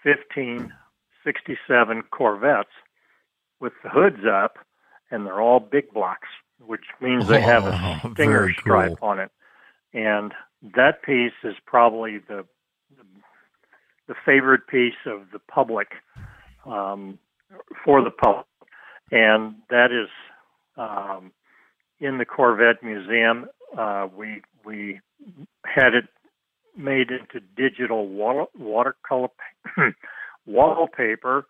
[0.03, 2.69] 1567 Corvettes
[3.65, 4.59] with the hoods up,
[5.11, 6.29] and they're all big blocks,
[6.65, 7.69] which means they have Oh,
[8.09, 9.09] a stinger very stripe cool.
[9.09, 9.31] on it.
[9.95, 10.33] And
[10.77, 12.45] that piece is probably the
[14.07, 15.89] the favorite piece of the public
[16.67, 17.19] um,
[17.85, 18.45] for the public,
[19.11, 20.11] and that is
[20.77, 21.33] um,
[22.01, 23.47] in the Corvette Museum.
[23.79, 25.01] Uh, we we
[25.65, 26.05] had it
[26.77, 29.29] made into digital water, watercolor
[30.47, 31.47] wallpaper,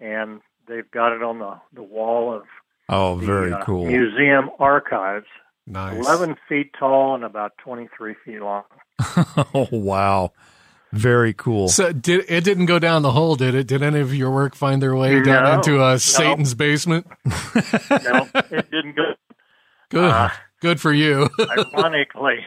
[0.00, 2.42] and they've got it on the, the wall of
[2.90, 3.86] Oh, the very uh, cool.
[3.86, 5.26] museum archives.
[5.66, 5.98] Nice.
[5.98, 8.62] 11 feet tall and about 23 feet long.
[9.54, 10.32] oh, wow.
[10.92, 11.68] Very cool.
[11.68, 13.66] So did it didn't go down the hole, did it?
[13.66, 15.96] Did any of your work find their way down into uh, no.
[15.98, 17.06] Satan's basement?
[17.90, 19.12] No, it didn't go.
[19.90, 20.10] Good.
[20.10, 21.28] Uh, Good for you.
[21.38, 22.38] Ironically,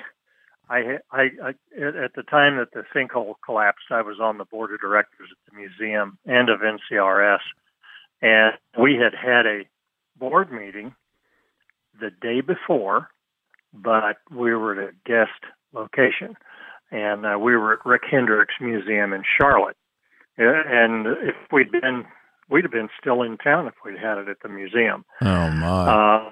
[0.69, 4.73] I, I, I at the time that the sinkhole collapsed, I was on the board
[4.73, 7.39] of directors at the museum and of NCRS,
[8.21, 9.63] and we had had a
[10.17, 10.93] board meeting
[11.99, 13.10] the day before,
[13.73, 16.36] but we were at a guest location,
[16.91, 19.77] and uh, we were at Rick Hendrick's Museum in Charlotte,
[20.38, 22.05] and if we'd been,
[22.49, 25.05] we'd have been still in town if we'd had it at the museum.
[25.21, 25.67] oh, my.
[25.67, 26.31] Uh,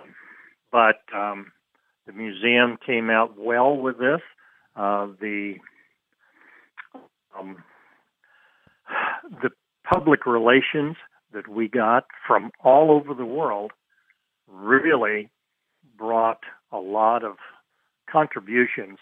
[0.71, 1.51] but um,
[2.05, 4.21] the museum came out well with this.
[4.75, 5.55] Uh, the
[7.37, 7.63] um,
[9.41, 9.49] the
[9.83, 10.95] public relations
[11.33, 13.71] that we got from all over the world
[14.47, 15.29] really
[15.97, 16.39] brought
[16.71, 17.35] a lot of
[18.11, 18.97] contributions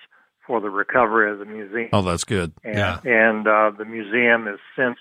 [0.45, 1.89] for the recovery of the museum.
[1.93, 2.53] oh, that's good.
[2.63, 2.99] And, Yeah.
[3.03, 4.97] and uh, the museum has since,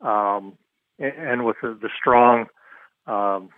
[0.00, 0.56] um,
[0.98, 2.46] and with the, the strong
[3.06, 3.48] um,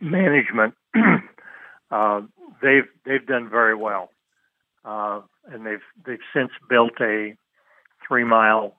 [0.00, 0.74] management,
[1.90, 2.20] uh,
[2.62, 4.10] they've they've done very well,
[4.84, 7.34] uh, and they've they've since built a
[8.06, 8.74] three mile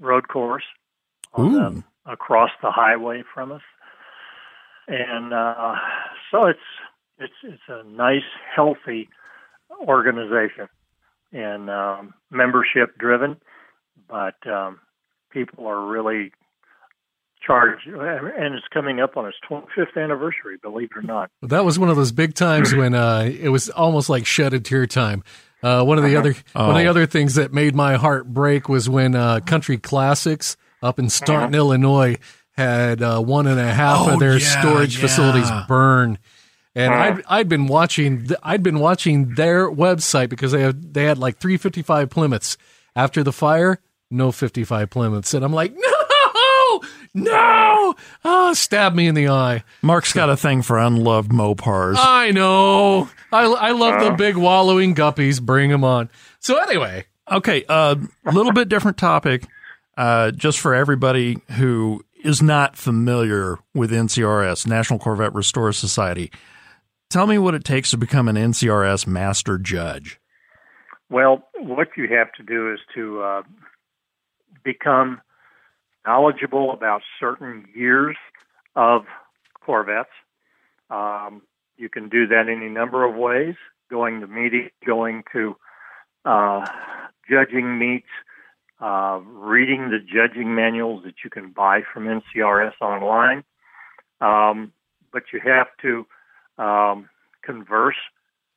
[0.00, 0.64] road course
[1.34, 1.84] on Ooh.
[2.06, 3.62] Across the highway from us,
[4.88, 5.74] and uh,
[6.30, 6.58] so it's
[7.18, 8.22] it's it's a nice,
[8.54, 9.08] healthy
[9.86, 10.68] organization
[11.32, 13.36] and um, membership driven,
[14.08, 14.78] but um,
[15.32, 16.30] people are really
[17.44, 21.30] charged, and it's coming up on its 25th anniversary, believe it or not.
[21.42, 24.60] That was one of those big times when uh, it was almost like shed a
[24.60, 25.22] tear time.
[25.62, 26.90] Uh, one of the other one of the Oh.
[26.90, 31.10] other things that made my heart break was when uh, Country Classics up in uh-huh.
[31.10, 32.16] Staunton, Illinois,
[32.52, 35.00] had uh, one and a half Oh, of their yeah, storage yeah.
[35.00, 36.18] facilities burn.
[36.74, 37.02] And uh-huh.
[37.02, 41.38] I'd, I'd been watching I'd been watching their website because they had, they had like
[41.38, 42.56] 355 Plymouths
[42.96, 46.80] after the fire, no 55 Plymouths, and I'm like, no,
[47.14, 47.94] no,
[48.24, 49.64] oh, stab me in the eye.
[49.82, 51.96] Mark's got a thing for unloved Mopars.
[51.98, 53.08] I know.
[53.32, 54.16] I, I love the uh-huh.
[54.16, 55.40] big wallowing guppies.
[55.40, 56.10] Bring them on.
[56.40, 59.46] So anyway, Okay, a little bit different topic,
[59.96, 66.30] uh, just for everybody who is not familiar with NCRS, National Corvette Restore Society.
[67.10, 70.18] Tell me what it takes to become an NCRS master judge.
[71.10, 73.42] Well, what you have to do is to uh,
[74.64, 75.20] become
[76.06, 78.16] knowledgeable about certain years
[78.74, 79.02] of
[79.60, 80.08] Corvettes.
[80.90, 81.42] Um,
[81.76, 83.54] you can do that any number of ways
[83.90, 85.56] going to meeting, going to
[86.24, 86.66] uh,
[87.30, 88.08] judging meets,
[88.88, 89.16] uh,
[89.50, 93.40] reading the judging manuals that you can buy from NCRS online.
[94.20, 94.56] Um,
[95.12, 95.92] but you have to
[96.62, 97.08] um,
[97.48, 98.02] converse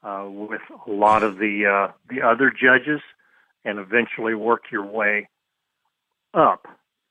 [0.03, 3.01] uh, with a lot of the uh, the other judges,
[3.63, 5.29] and eventually work your way
[6.33, 6.61] up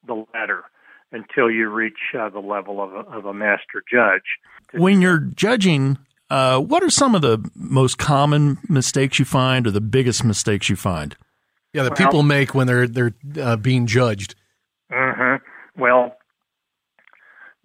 [0.06, 0.62] the ladder
[1.10, 4.28] until you reach uh, the level of a, of a master judge.
[4.72, 5.84] When you're judging
[6.28, 10.68] Uh, what are some of the most common mistakes you find, or the biggest mistakes
[10.68, 11.16] you find?
[11.76, 14.34] Yeah, that people make when they're they're uh, being judged.
[14.90, 15.34] hmm
[15.76, 16.16] Well,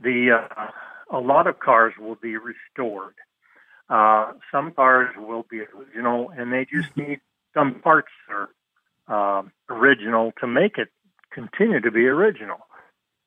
[0.01, 0.67] the uh,
[1.09, 3.13] a lot of cars will be restored.
[3.89, 7.21] Uh, some cars will be original, and they just need
[7.53, 8.35] some parts that
[9.07, 10.89] are uh, original to make it
[11.31, 12.57] continue to be original.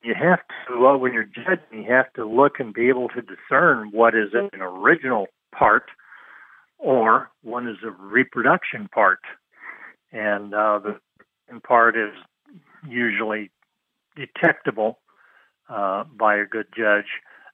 [0.03, 3.23] You have to, well, when you're judging, you have to look and be able to
[3.23, 5.85] discern what is an original part
[6.77, 9.19] or one is a reproduction part.
[10.15, 10.99] And uh, the
[11.47, 12.13] second part is
[12.87, 13.51] usually
[14.15, 14.99] detectable
[15.69, 17.05] uh, by a good judge,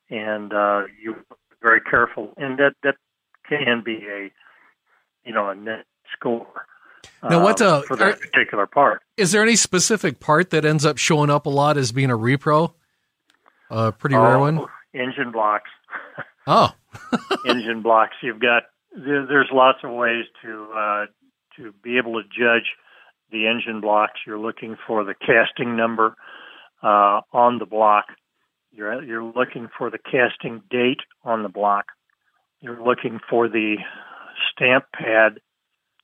[0.09, 1.15] and uh, you
[1.61, 2.95] very careful, and that that
[3.49, 4.31] can be a
[5.25, 6.45] you know a net score.
[7.23, 9.01] Now, uh, uh, for that are- particular part?
[9.17, 12.17] Is there any specific part that ends up showing up a lot as being a
[12.17, 12.73] repro?
[13.71, 14.65] A pretty rare Oh, one.
[14.93, 15.69] Engine blocks.
[16.45, 16.69] Oh,
[17.47, 18.13] engine blocks.
[18.21, 18.63] You've got
[18.95, 21.05] there, there's lots of ways to uh,
[21.63, 22.71] to be able to judge
[23.31, 24.19] the engine blocks.
[24.25, 26.15] You're looking for the casting number
[26.83, 28.05] uh, on the block.
[28.71, 31.85] You're you're looking for the casting date on the block.
[32.61, 33.77] You're looking for the
[34.51, 35.39] stamp pad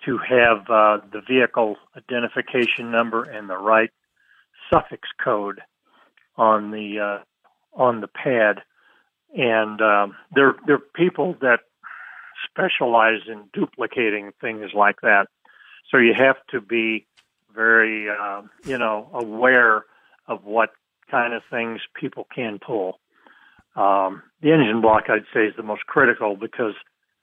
[0.06, 3.90] to have uh, the vehicle identification number and the right
[4.72, 5.62] suffix code
[6.36, 8.62] on the uh, on the pad
[9.36, 11.60] and um, there there are people that
[12.50, 15.28] specialize in duplicating things like that.
[15.92, 17.06] So you have to be
[17.54, 19.86] very uh, you know aware
[20.28, 20.70] of what
[21.10, 23.00] kind of things people can pull.
[23.76, 26.74] Um, the engine block, I'd say, is the most critical because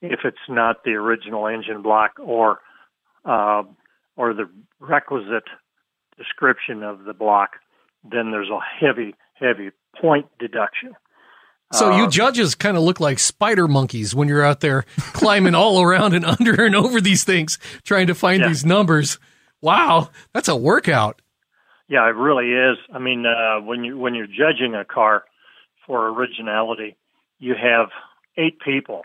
[0.00, 2.60] if it's not the original engine block or
[3.24, 3.64] uh,
[4.16, 4.48] or the
[4.80, 5.48] requisite
[6.16, 7.50] description of the block,
[8.04, 10.94] then there's a heavy, heavy point deduction.
[11.72, 15.54] So you Um, judges kind of look like spider monkeys when you're out there climbing
[15.54, 18.48] all around and under and over these things trying to find Yeah.
[18.48, 19.18] these numbers.
[19.60, 21.20] Wow, that's a workout.
[21.88, 22.78] Yeah, it really is.
[22.92, 25.24] I mean, uh, when you when you're judging a car
[25.86, 26.96] for originality,
[27.38, 27.88] you have
[28.36, 29.02] eight people,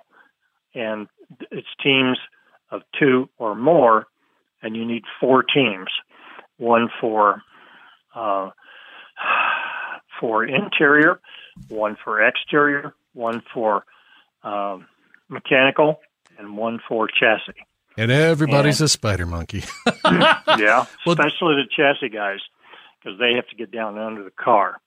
[0.74, 1.08] and
[1.52, 2.18] it's teams
[2.72, 4.08] of two or more,
[4.62, 5.90] and you need four teams,
[6.58, 7.42] one for
[8.16, 8.50] uh,
[10.20, 11.20] for interior,
[11.68, 13.84] one for exterior, one for
[14.44, 14.86] um,
[15.28, 16.00] mechanical,
[16.38, 17.54] and one for chassis.
[17.98, 19.64] And everybody's a spider monkey.
[20.06, 20.40] yeah,
[21.06, 22.40] Well- especially the chassis guys,
[23.04, 24.80] because they have to get down under the car.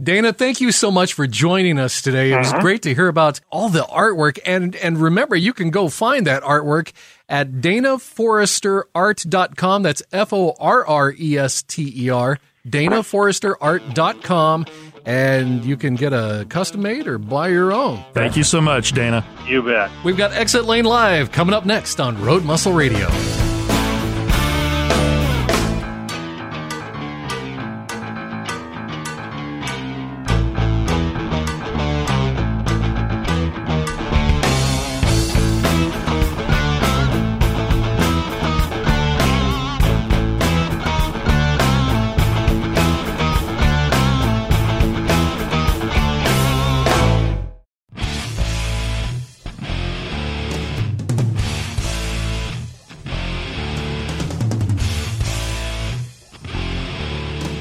[0.00, 2.30] Dana, thank you so much for joining us today.
[2.32, 2.60] It was Uh-huh.
[2.60, 4.38] great to hear about all the artwork.
[4.46, 6.92] And, and remember, you can go find that artwork
[7.28, 9.82] at danaforresterart.com.
[9.82, 12.38] That's F O R R E S T E R,
[12.68, 14.66] danaforresterart.com.
[15.08, 18.04] And you can get a custom made or buy your own.
[18.12, 19.24] Thank you so much, Dana.
[19.46, 19.90] You bet.
[20.04, 23.08] We've got Exit Lane Live coming up next on Road Muscle Radio.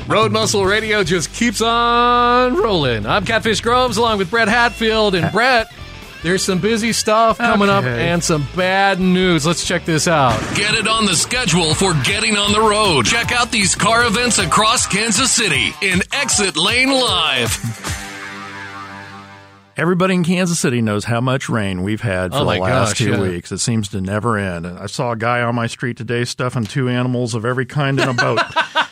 [0.08, 3.06] Road Muscle Radio just keeps on rolling.
[3.06, 5.16] I'm Catfish Groves along with Brett Hatfield.
[5.16, 5.68] And Brett,
[6.24, 9.46] there's some busy stuff coming up and some bad news.
[9.46, 10.40] Let's check this out.
[10.56, 13.06] Get it on the schedule for getting on the road.
[13.06, 17.58] Check out these car events across Kansas City in Exit Lane Live.
[19.76, 22.98] Everybody in Kansas City knows how much rain we've had for Oh the last gosh,
[22.98, 23.22] two yeah.
[23.22, 23.52] weeks.
[23.52, 24.66] It seems to never end.
[24.66, 28.00] And I saw a guy on my street today stuffing two animals of every kind
[28.00, 28.40] in a boat.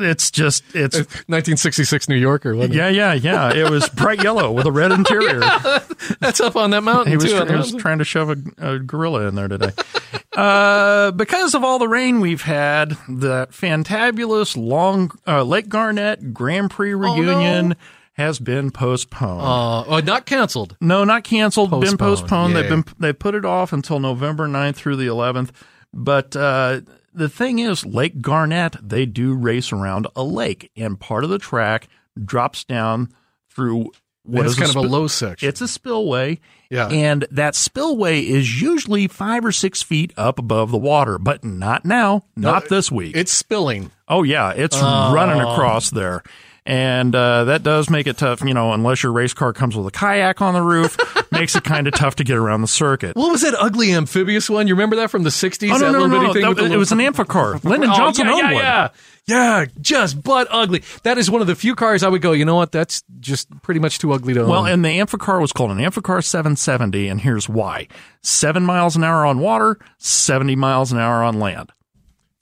[0.00, 3.52] it's just, it's 1966 New Yorker, wasn't Yeah, yeah, yeah.
[3.52, 5.40] It was bright yellow with a red interior.
[5.42, 6.18] it?
[6.20, 7.44] That's up on that mountain, He was, too.
[7.44, 9.72] he was trying to shove a, a gorilla in there today.
[10.36, 16.70] uh, because of all the rain we've had, the fantabulous long uh, Lake Garnett Grand
[16.70, 17.76] Prix reunion
[18.14, 19.40] has been postponed.
[19.40, 20.76] Uh, oh, not canceled.
[20.80, 21.70] No, not canceled.
[21.70, 22.56] Been Postponed, postponed.
[22.56, 25.50] They've been they put it off until November 9th through the 11th.
[25.92, 26.82] But uh,
[27.12, 31.38] the thing is, Lake Garnett they do race around a lake, and part of the
[31.38, 31.88] track
[32.22, 33.08] drops down
[33.48, 33.90] through
[34.22, 35.48] what It's is kind of a low section.
[35.48, 36.40] It's a spillway.
[36.70, 36.88] Yeah.
[36.88, 41.84] And that spillway is usually five or six feet up above the water, but not
[41.84, 43.16] now, not this week.
[43.16, 43.90] It's spilling.
[44.06, 45.12] Oh yeah, it's oh.
[45.12, 46.22] running across there.
[46.66, 49.86] And uh, that does make it tough, you know, unless your race car comes with
[49.86, 50.96] a kayak on the roof,
[51.32, 53.16] makes it kind of tough to get around the circuit.
[53.16, 54.68] What was that ugly amphibious one?
[54.68, 55.70] You remember that from the 60s?
[55.72, 56.54] Oh, no, that no, no, no.
[56.54, 57.58] That- it was an amphicar.
[57.64, 58.62] Lyndon Oh, Johnson yeah, owned yeah, one.
[58.62, 58.88] Yeah,
[59.26, 60.82] yeah, just butt ugly.
[61.02, 62.72] That is one of the few cars I would go, you know what?
[62.72, 64.48] That's just pretty much too ugly to own.
[64.48, 67.88] Well, and the Amphicar was called an Amphicar 770, and here's why:
[68.22, 71.70] seven miles an hour on water, seventy miles an hour on land.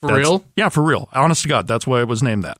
[0.01, 0.45] For That's- real?
[0.57, 1.09] Yeah, for real.
[1.13, 2.59] Honest to God, that's why it was named that.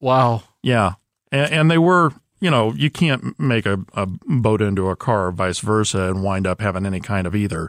[0.00, 0.42] Wow.
[0.62, 0.94] Yeah,
[1.32, 2.12] and, and they were.
[2.40, 6.22] You know, you can't make a, a boat into a car, or vice versa, and
[6.22, 7.68] wind up having any kind of either.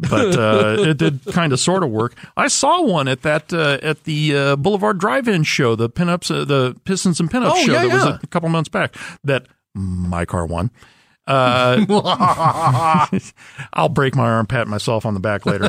[0.00, 2.14] But uh, it did kind of sort of work.
[2.34, 6.46] I saw one at that uh, at the uh, Boulevard Drive-In show, the pinups, uh,
[6.46, 8.94] the Pistons and Pinups Oh, show yeah, that was a couple months back.
[9.22, 10.70] That my car won.
[11.26, 11.84] Uh,
[13.72, 15.68] I'll break my arm, pat myself on the back later.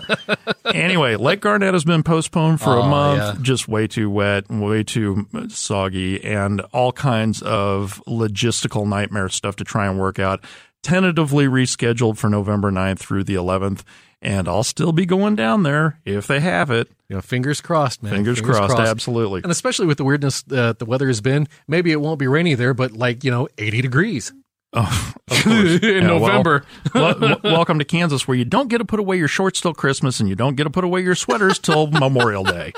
[0.66, 3.20] anyway, Lake Garnett has been postponed for a Oh, month.
[3.20, 3.36] yeah.
[3.42, 9.64] Just way too wet, way too soggy, and all kinds of logistical nightmare stuff to
[9.64, 10.44] try and work out.
[10.84, 13.82] Tentatively rescheduled for November 9th through the 11th.
[14.20, 16.90] And I'll still be going down there if they have it.
[17.08, 18.14] You know, fingers crossed, man.
[18.14, 19.42] Fingers, crossed, absolutely.
[19.44, 22.56] And especially with the weirdness that the weather has been, maybe it won't be rainy
[22.56, 24.34] there, but like, you know, 80 degrees
[24.74, 25.14] Oh,
[25.46, 26.66] in Yeah, November.
[26.94, 29.74] wel- wel- welcome to Kansas, where you don't get to put away your shorts till
[29.74, 32.74] Christmas and you don't get to put away your sweaters till Memorial Day.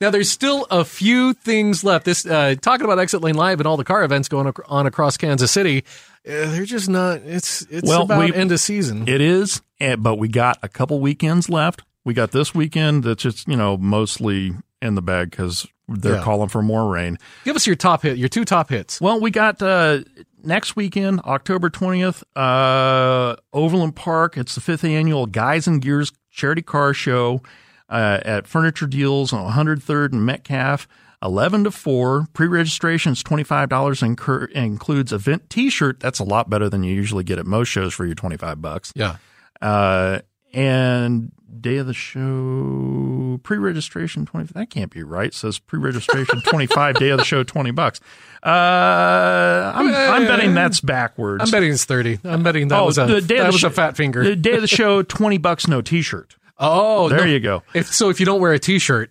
[0.00, 2.04] Now, there's still a few things left.
[2.04, 5.16] This uh, talking about Exit Lane Live and all the car events going on across
[5.16, 5.84] Kansas City.
[6.26, 7.18] Uh, they're just not.
[7.24, 9.06] It's it's Well, about we- end of season.
[9.08, 11.82] It is, eh, but we got a couple weekends left.
[12.04, 16.22] We got this weekend that's just you know mostly in the bag because they're Yeah.
[16.22, 17.16] calling for more rain.
[17.44, 19.00] Give us your top hit, your two top hits.
[19.00, 20.00] Well, we got uh,
[20.44, 24.36] next weekend, October twentieth, uh, Overland Park.
[24.36, 27.42] It's the fifth annual Guys and Gears Charity Car Show
[27.88, 30.88] uh, at Furniture Deals on 103rd and Metcalf.
[31.22, 32.26] 11 to 4.
[32.32, 36.00] Pre registration is $25 and incur- includes event t shirt.
[36.00, 38.92] That's a lot better than you usually get at most shows for your 25 bucks.
[38.96, 39.18] Yeah.
[39.60, 40.20] Uh,
[40.52, 46.94] and day of the show pre-registration 20 that can't be right It says pre-registration 25
[46.96, 48.00] day of the show 20 bucks
[48.42, 52.18] uh i'm, I'm betting that's backwards I'm betting it's 30.
[52.24, 53.96] I'm betting that Oh, was a the day of that the was show- a fat
[53.96, 54.24] finger.
[54.24, 57.24] the day of the show 20 bucks no t-shirt oh, there no.
[57.24, 59.10] you go If so, if you don't wear a t-shirt,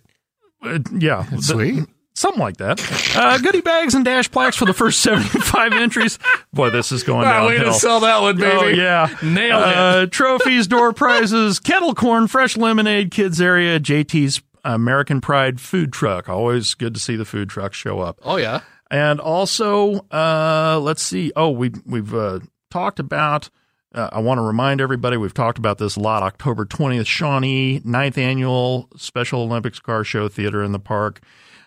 [0.62, 1.84] Uh, yeah th- sweet.
[2.14, 2.80] Something like that
[3.16, 6.18] uh goodie bags and dash plaques for the first 75 entries
[6.52, 8.52] boy this is going Ah, way to downhill sell that one, baby.
[8.56, 9.76] Oh yeah, Nailed it.
[9.76, 16.28] uh, Trophies, door prizes, kettle corn, fresh lemonade, kids area, JT's American Pride food truck.
[16.28, 18.18] Always good to see the food truck show up.
[18.22, 18.60] Oh yeah.
[18.90, 21.32] And also, uh, let's see.
[21.34, 22.40] Oh, we we've uh,
[22.70, 23.48] talked about.
[23.94, 26.22] Uh, I want to remind everybody we've talked about this a lot.
[26.22, 31.20] October twentieth, Shawnee ninth annual Special Olympics Car Show Theater in the Park,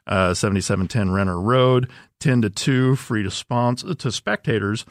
[0.07, 4.85] uh, seventy seven ten Renner Road, ten to two, free to sponsor to spectators.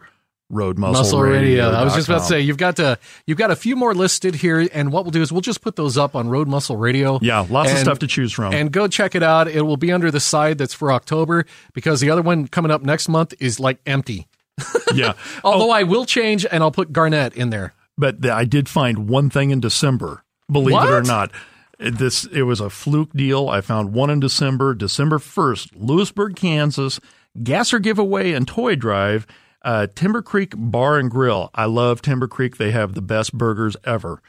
[0.53, 1.71] road muscle, Muscle Radio.
[1.71, 4.37] I was just about to say you've got to you've got a few more listed
[4.37, 7.19] here, and what we'll do is we'll just put those up on Road Muscle Radio.
[7.23, 8.53] Yeah, lots of stuff to choose from.
[8.53, 9.49] And go check it out.
[9.49, 12.83] It will be under the side that's for October because the other one coming up
[12.83, 14.29] next month is like empty.
[14.95, 15.15] yeah.
[15.45, 15.73] Although oh.
[15.73, 17.75] I will change and I'll put Garnett in there.
[17.99, 21.31] But the, I did find one thing in December, believe it or not.
[21.79, 23.49] It- This it was a fluke deal.
[23.49, 27.01] I found one in December, December first, Louisburg, Kansas,
[27.43, 29.27] gasser giveaway and toy drive,
[29.65, 31.51] uh, Timber Creek Bar and Grill.
[31.55, 32.57] I love Timber Creek.
[32.57, 34.21] They have the best burgers ever.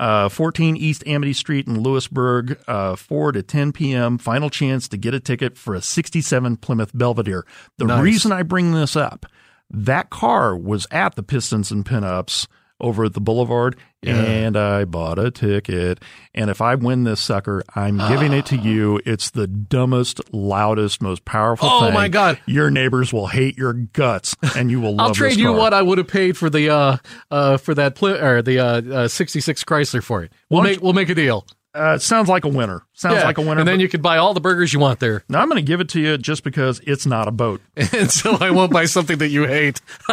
[0.00, 4.18] Uh, 14 East Amity Street in Louisburg, uh, 4 to 10 p.m.
[4.18, 7.44] Final chance to get a ticket for a 67 Plymouth Belvedere.
[7.78, 8.02] The Nice.
[8.02, 9.26] reason I bring this up,
[9.70, 12.46] that car was at the Pistons and Pinups
[12.82, 16.02] over at the Boulevard, and I bought a ticket.
[16.34, 19.00] And if I win this sucker, I'm giving it to you.
[19.06, 21.94] It's the dumbest, loudest, most powerful Oh, thing.
[21.94, 22.38] my God.
[22.46, 25.80] Your neighbors will hate your guts, and you will love I'll trade you what I
[25.82, 26.96] would have paid for the uh
[27.30, 30.32] uh for that pl- or the uh, uh 66 Chrysler for it.
[30.50, 31.46] We'll Why make we'll make a deal.
[31.74, 32.82] Uh, it sounds like a winner.
[32.92, 33.24] Sounds Yeah.
[33.24, 33.60] like a winner.
[33.60, 35.24] And then you could buy all the burgers you want there.
[35.30, 37.62] now I'm going to give it to you just because it's not a boat.
[37.78, 39.80] and so I won't buy something that you hate.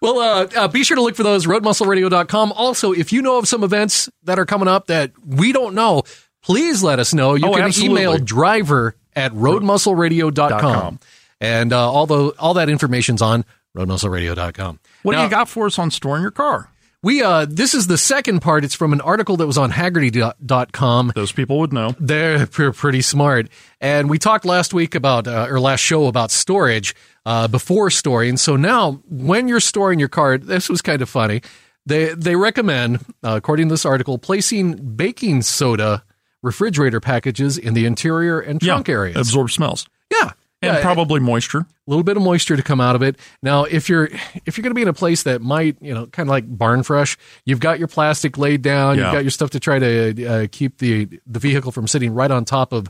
[0.00, 2.52] well, uh, uh, be sure to look for those roadmuscleradio.com.
[2.52, 6.02] Also, if you know of some events that are coming up that we don't know,
[6.42, 7.34] please let us know.
[7.34, 8.02] You Oh, can absolutely.
[8.02, 10.60] email driver at roadmuscleradio.com.
[10.60, 10.98] com.
[11.40, 13.44] And uh, all, the, all that information's on
[13.76, 14.80] roadmuscleradio.com.
[15.02, 16.70] What Now- do you got for us on storing your car?
[17.02, 18.64] We uh, this is the second part.
[18.64, 21.12] It's from an article that was on Hagerty.com.
[21.14, 21.94] Those people would know.
[22.00, 23.48] They're pre- pretty smart.
[23.80, 28.36] And we talked last week about, uh, or last show about storage uh, before storing.
[28.36, 31.42] So now, when you're storing your car, this was kind of funny.
[31.86, 36.02] They they recommend, uh, according to this article, placing baking soda
[36.42, 39.16] refrigerator packages in the interior and trunk yeah, areas.
[39.16, 39.86] Absorb smells.
[40.10, 41.58] Yeah, And yeah, probably moisture.
[41.60, 43.16] a little bit of moisture to come out of it.
[43.42, 44.08] Now, if you're
[44.44, 46.44] if you're going to be in a place that might, you know, kind of like
[46.48, 49.04] barn fresh, you've got your plastic laid down, Yeah.
[49.04, 52.30] you've got your stuff to try to uh, keep the the vehicle from sitting right
[52.30, 52.88] on top of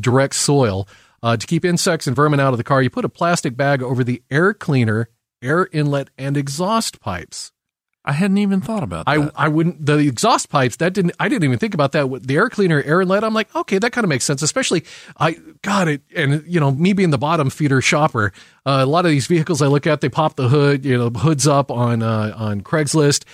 [0.00, 0.88] direct soil.
[1.22, 3.80] Uh, to keep insects and vermin out of the car, you put a plastic bag
[3.82, 5.08] over the air cleaner,
[5.40, 7.52] air inlet, and exhaust pipes.
[8.04, 9.32] I hadn't even thought about I, that.
[9.34, 12.36] I wouldn't the exhaust pipes that didn't I didn't even think about that with the
[12.36, 14.84] air cleaner air inlet I'm like okay that kind of makes sense especially
[15.18, 18.32] I got it and you know me being the bottom feeder shopper
[18.66, 21.08] uh, a lot of these vehicles I look at they pop the hood you know
[21.10, 23.24] hoods up on uh, on Craigslist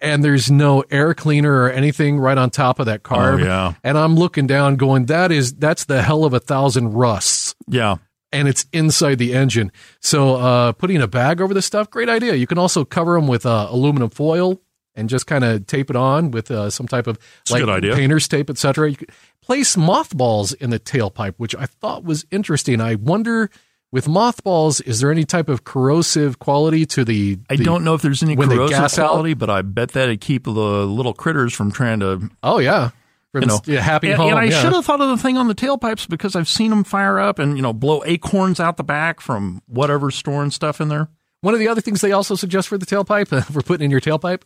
[0.00, 3.74] and there's no air cleaner or anything right on top of that car Oh, yeah.
[3.82, 7.96] and I'm looking down going that is that's the hell of a thousand rusts yeah.
[8.32, 9.72] And it's inside the engine.
[10.00, 12.34] So uh, putting a bag over the stuff, great idea.
[12.34, 14.60] You can also cover them with uh, aluminum foil
[14.94, 17.18] and just kind of tape it on with uh, some type of
[17.50, 18.90] like painter's tape, etc.
[18.90, 19.10] You could
[19.42, 22.80] place mothballs in the tailpipe, which I thought was interesting.
[22.80, 23.48] I wonder
[23.90, 27.38] with mothballs, is there any type of corrosive quality to the?
[27.48, 29.10] I don't know if there's any corrosive gas out?
[29.10, 32.90] quality, but I bet that'd keep the little critters from trying to Oh yeah,
[33.32, 34.30] From you know, yeah, happy and, home.
[34.30, 34.62] and I yeah.
[34.62, 37.38] should have thought of the thing on the tailpipes because I've seen them fire up
[37.38, 41.08] and you know blow acorns out the back from whatever's storing stuff in there.
[41.42, 44.00] One of the other things they also suggest for the tailpipe, for putting in your
[44.00, 44.42] tailpipe,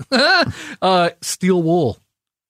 [0.82, 1.98] uh, steel wool.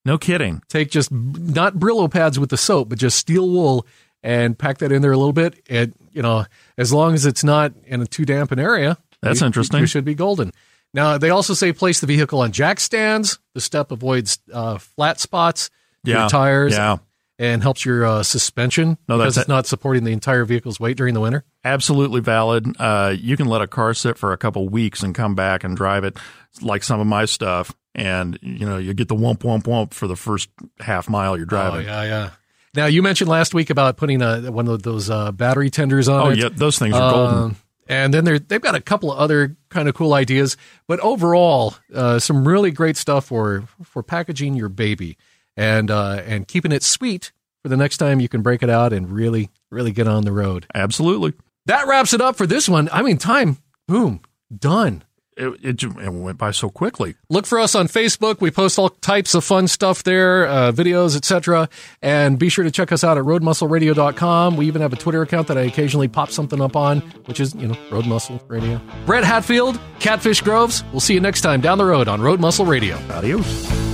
[0.04, 0.62] No kidding.
[0.68, 3.86] take just not Brillo pads with the soap, but just steel wool
[4.22, 5.60] and pack that in there a little bit.
[5.68, 6.46] And you know,
[6.78, 9.80] as long as it's not in a too damp an area, That's you- interesting.
[9.80, 10.52] You should be golden.
[10.94, 13.38] Now they also say place the vehicle on jack stands.
[13.54, 15.70] The step avoids uh, flat spots,
[16.04, 16.20] Yeah.
[16.20, 16.96] your tires, Yeah.
[17.38, 21.14] and helps your uh, suspension No, because it's not supporting the entire vehicle's weight during
[21.14, 21.44] the winter.
[21.64, 22.74] Absolutely valid.
[22.78, 25.76] Uh, you can let a car sit for a couple weeks and come back and
[25.76, 26.16] drive it,
[26.60, 30.06] like some of my stuff, and you know you get the wump wump wump for
[30.06, 30.48] the first
[30.80, 31.88] half mile you're driving.
[31.88, 32.30] Oh yeah, yeah.
[32.74, 36.20] Now you mentioned last week about putting a, one of those uh, battery tenders on
[36.26, 36.38] Oh, it.
[36.38, 37.38] yeah, those things are golden.
[37.38, 40.98] Um, and then they're, they've got a couple of other kind of cool ideas, but
[41.00, 45.18] overall, uh, some really great stuff for for packaging your baby
[45.56, 47.32] and uh, and keeping it sweet
[47.62, 50.32] for the next time you can break it out and really really get on the
[50.32, 50.66] road.
[50.74, 51.32] Absolutely.
[51.66, 52.88] That wraps it up for this one.
[52.92, 54.20] I mean, time, boom,
[54.56, 55.04] done.
[55.34, 57.14] It, it, it went by so quickly.
[57.30, 58.42] Look for us on Facebook.
[58.42, 61.70] We post all types of fun stuff there, uh, videos, etc.
[62.02, 64.58] And be sure to check us out at roadmuscleradio.com.
[64.58, 67.54] We even have a Twitter account that I occasionally pop something up on, which is,
[67.54, 68.78] you know, Road Muscle Radio.
[69.06, 70.84] Brett Hatfield, Catfish Groves.
[70.92, 72.98] We'll see you next time down the road on Road Muscle Radio.
[73.10, 73.91] Adios.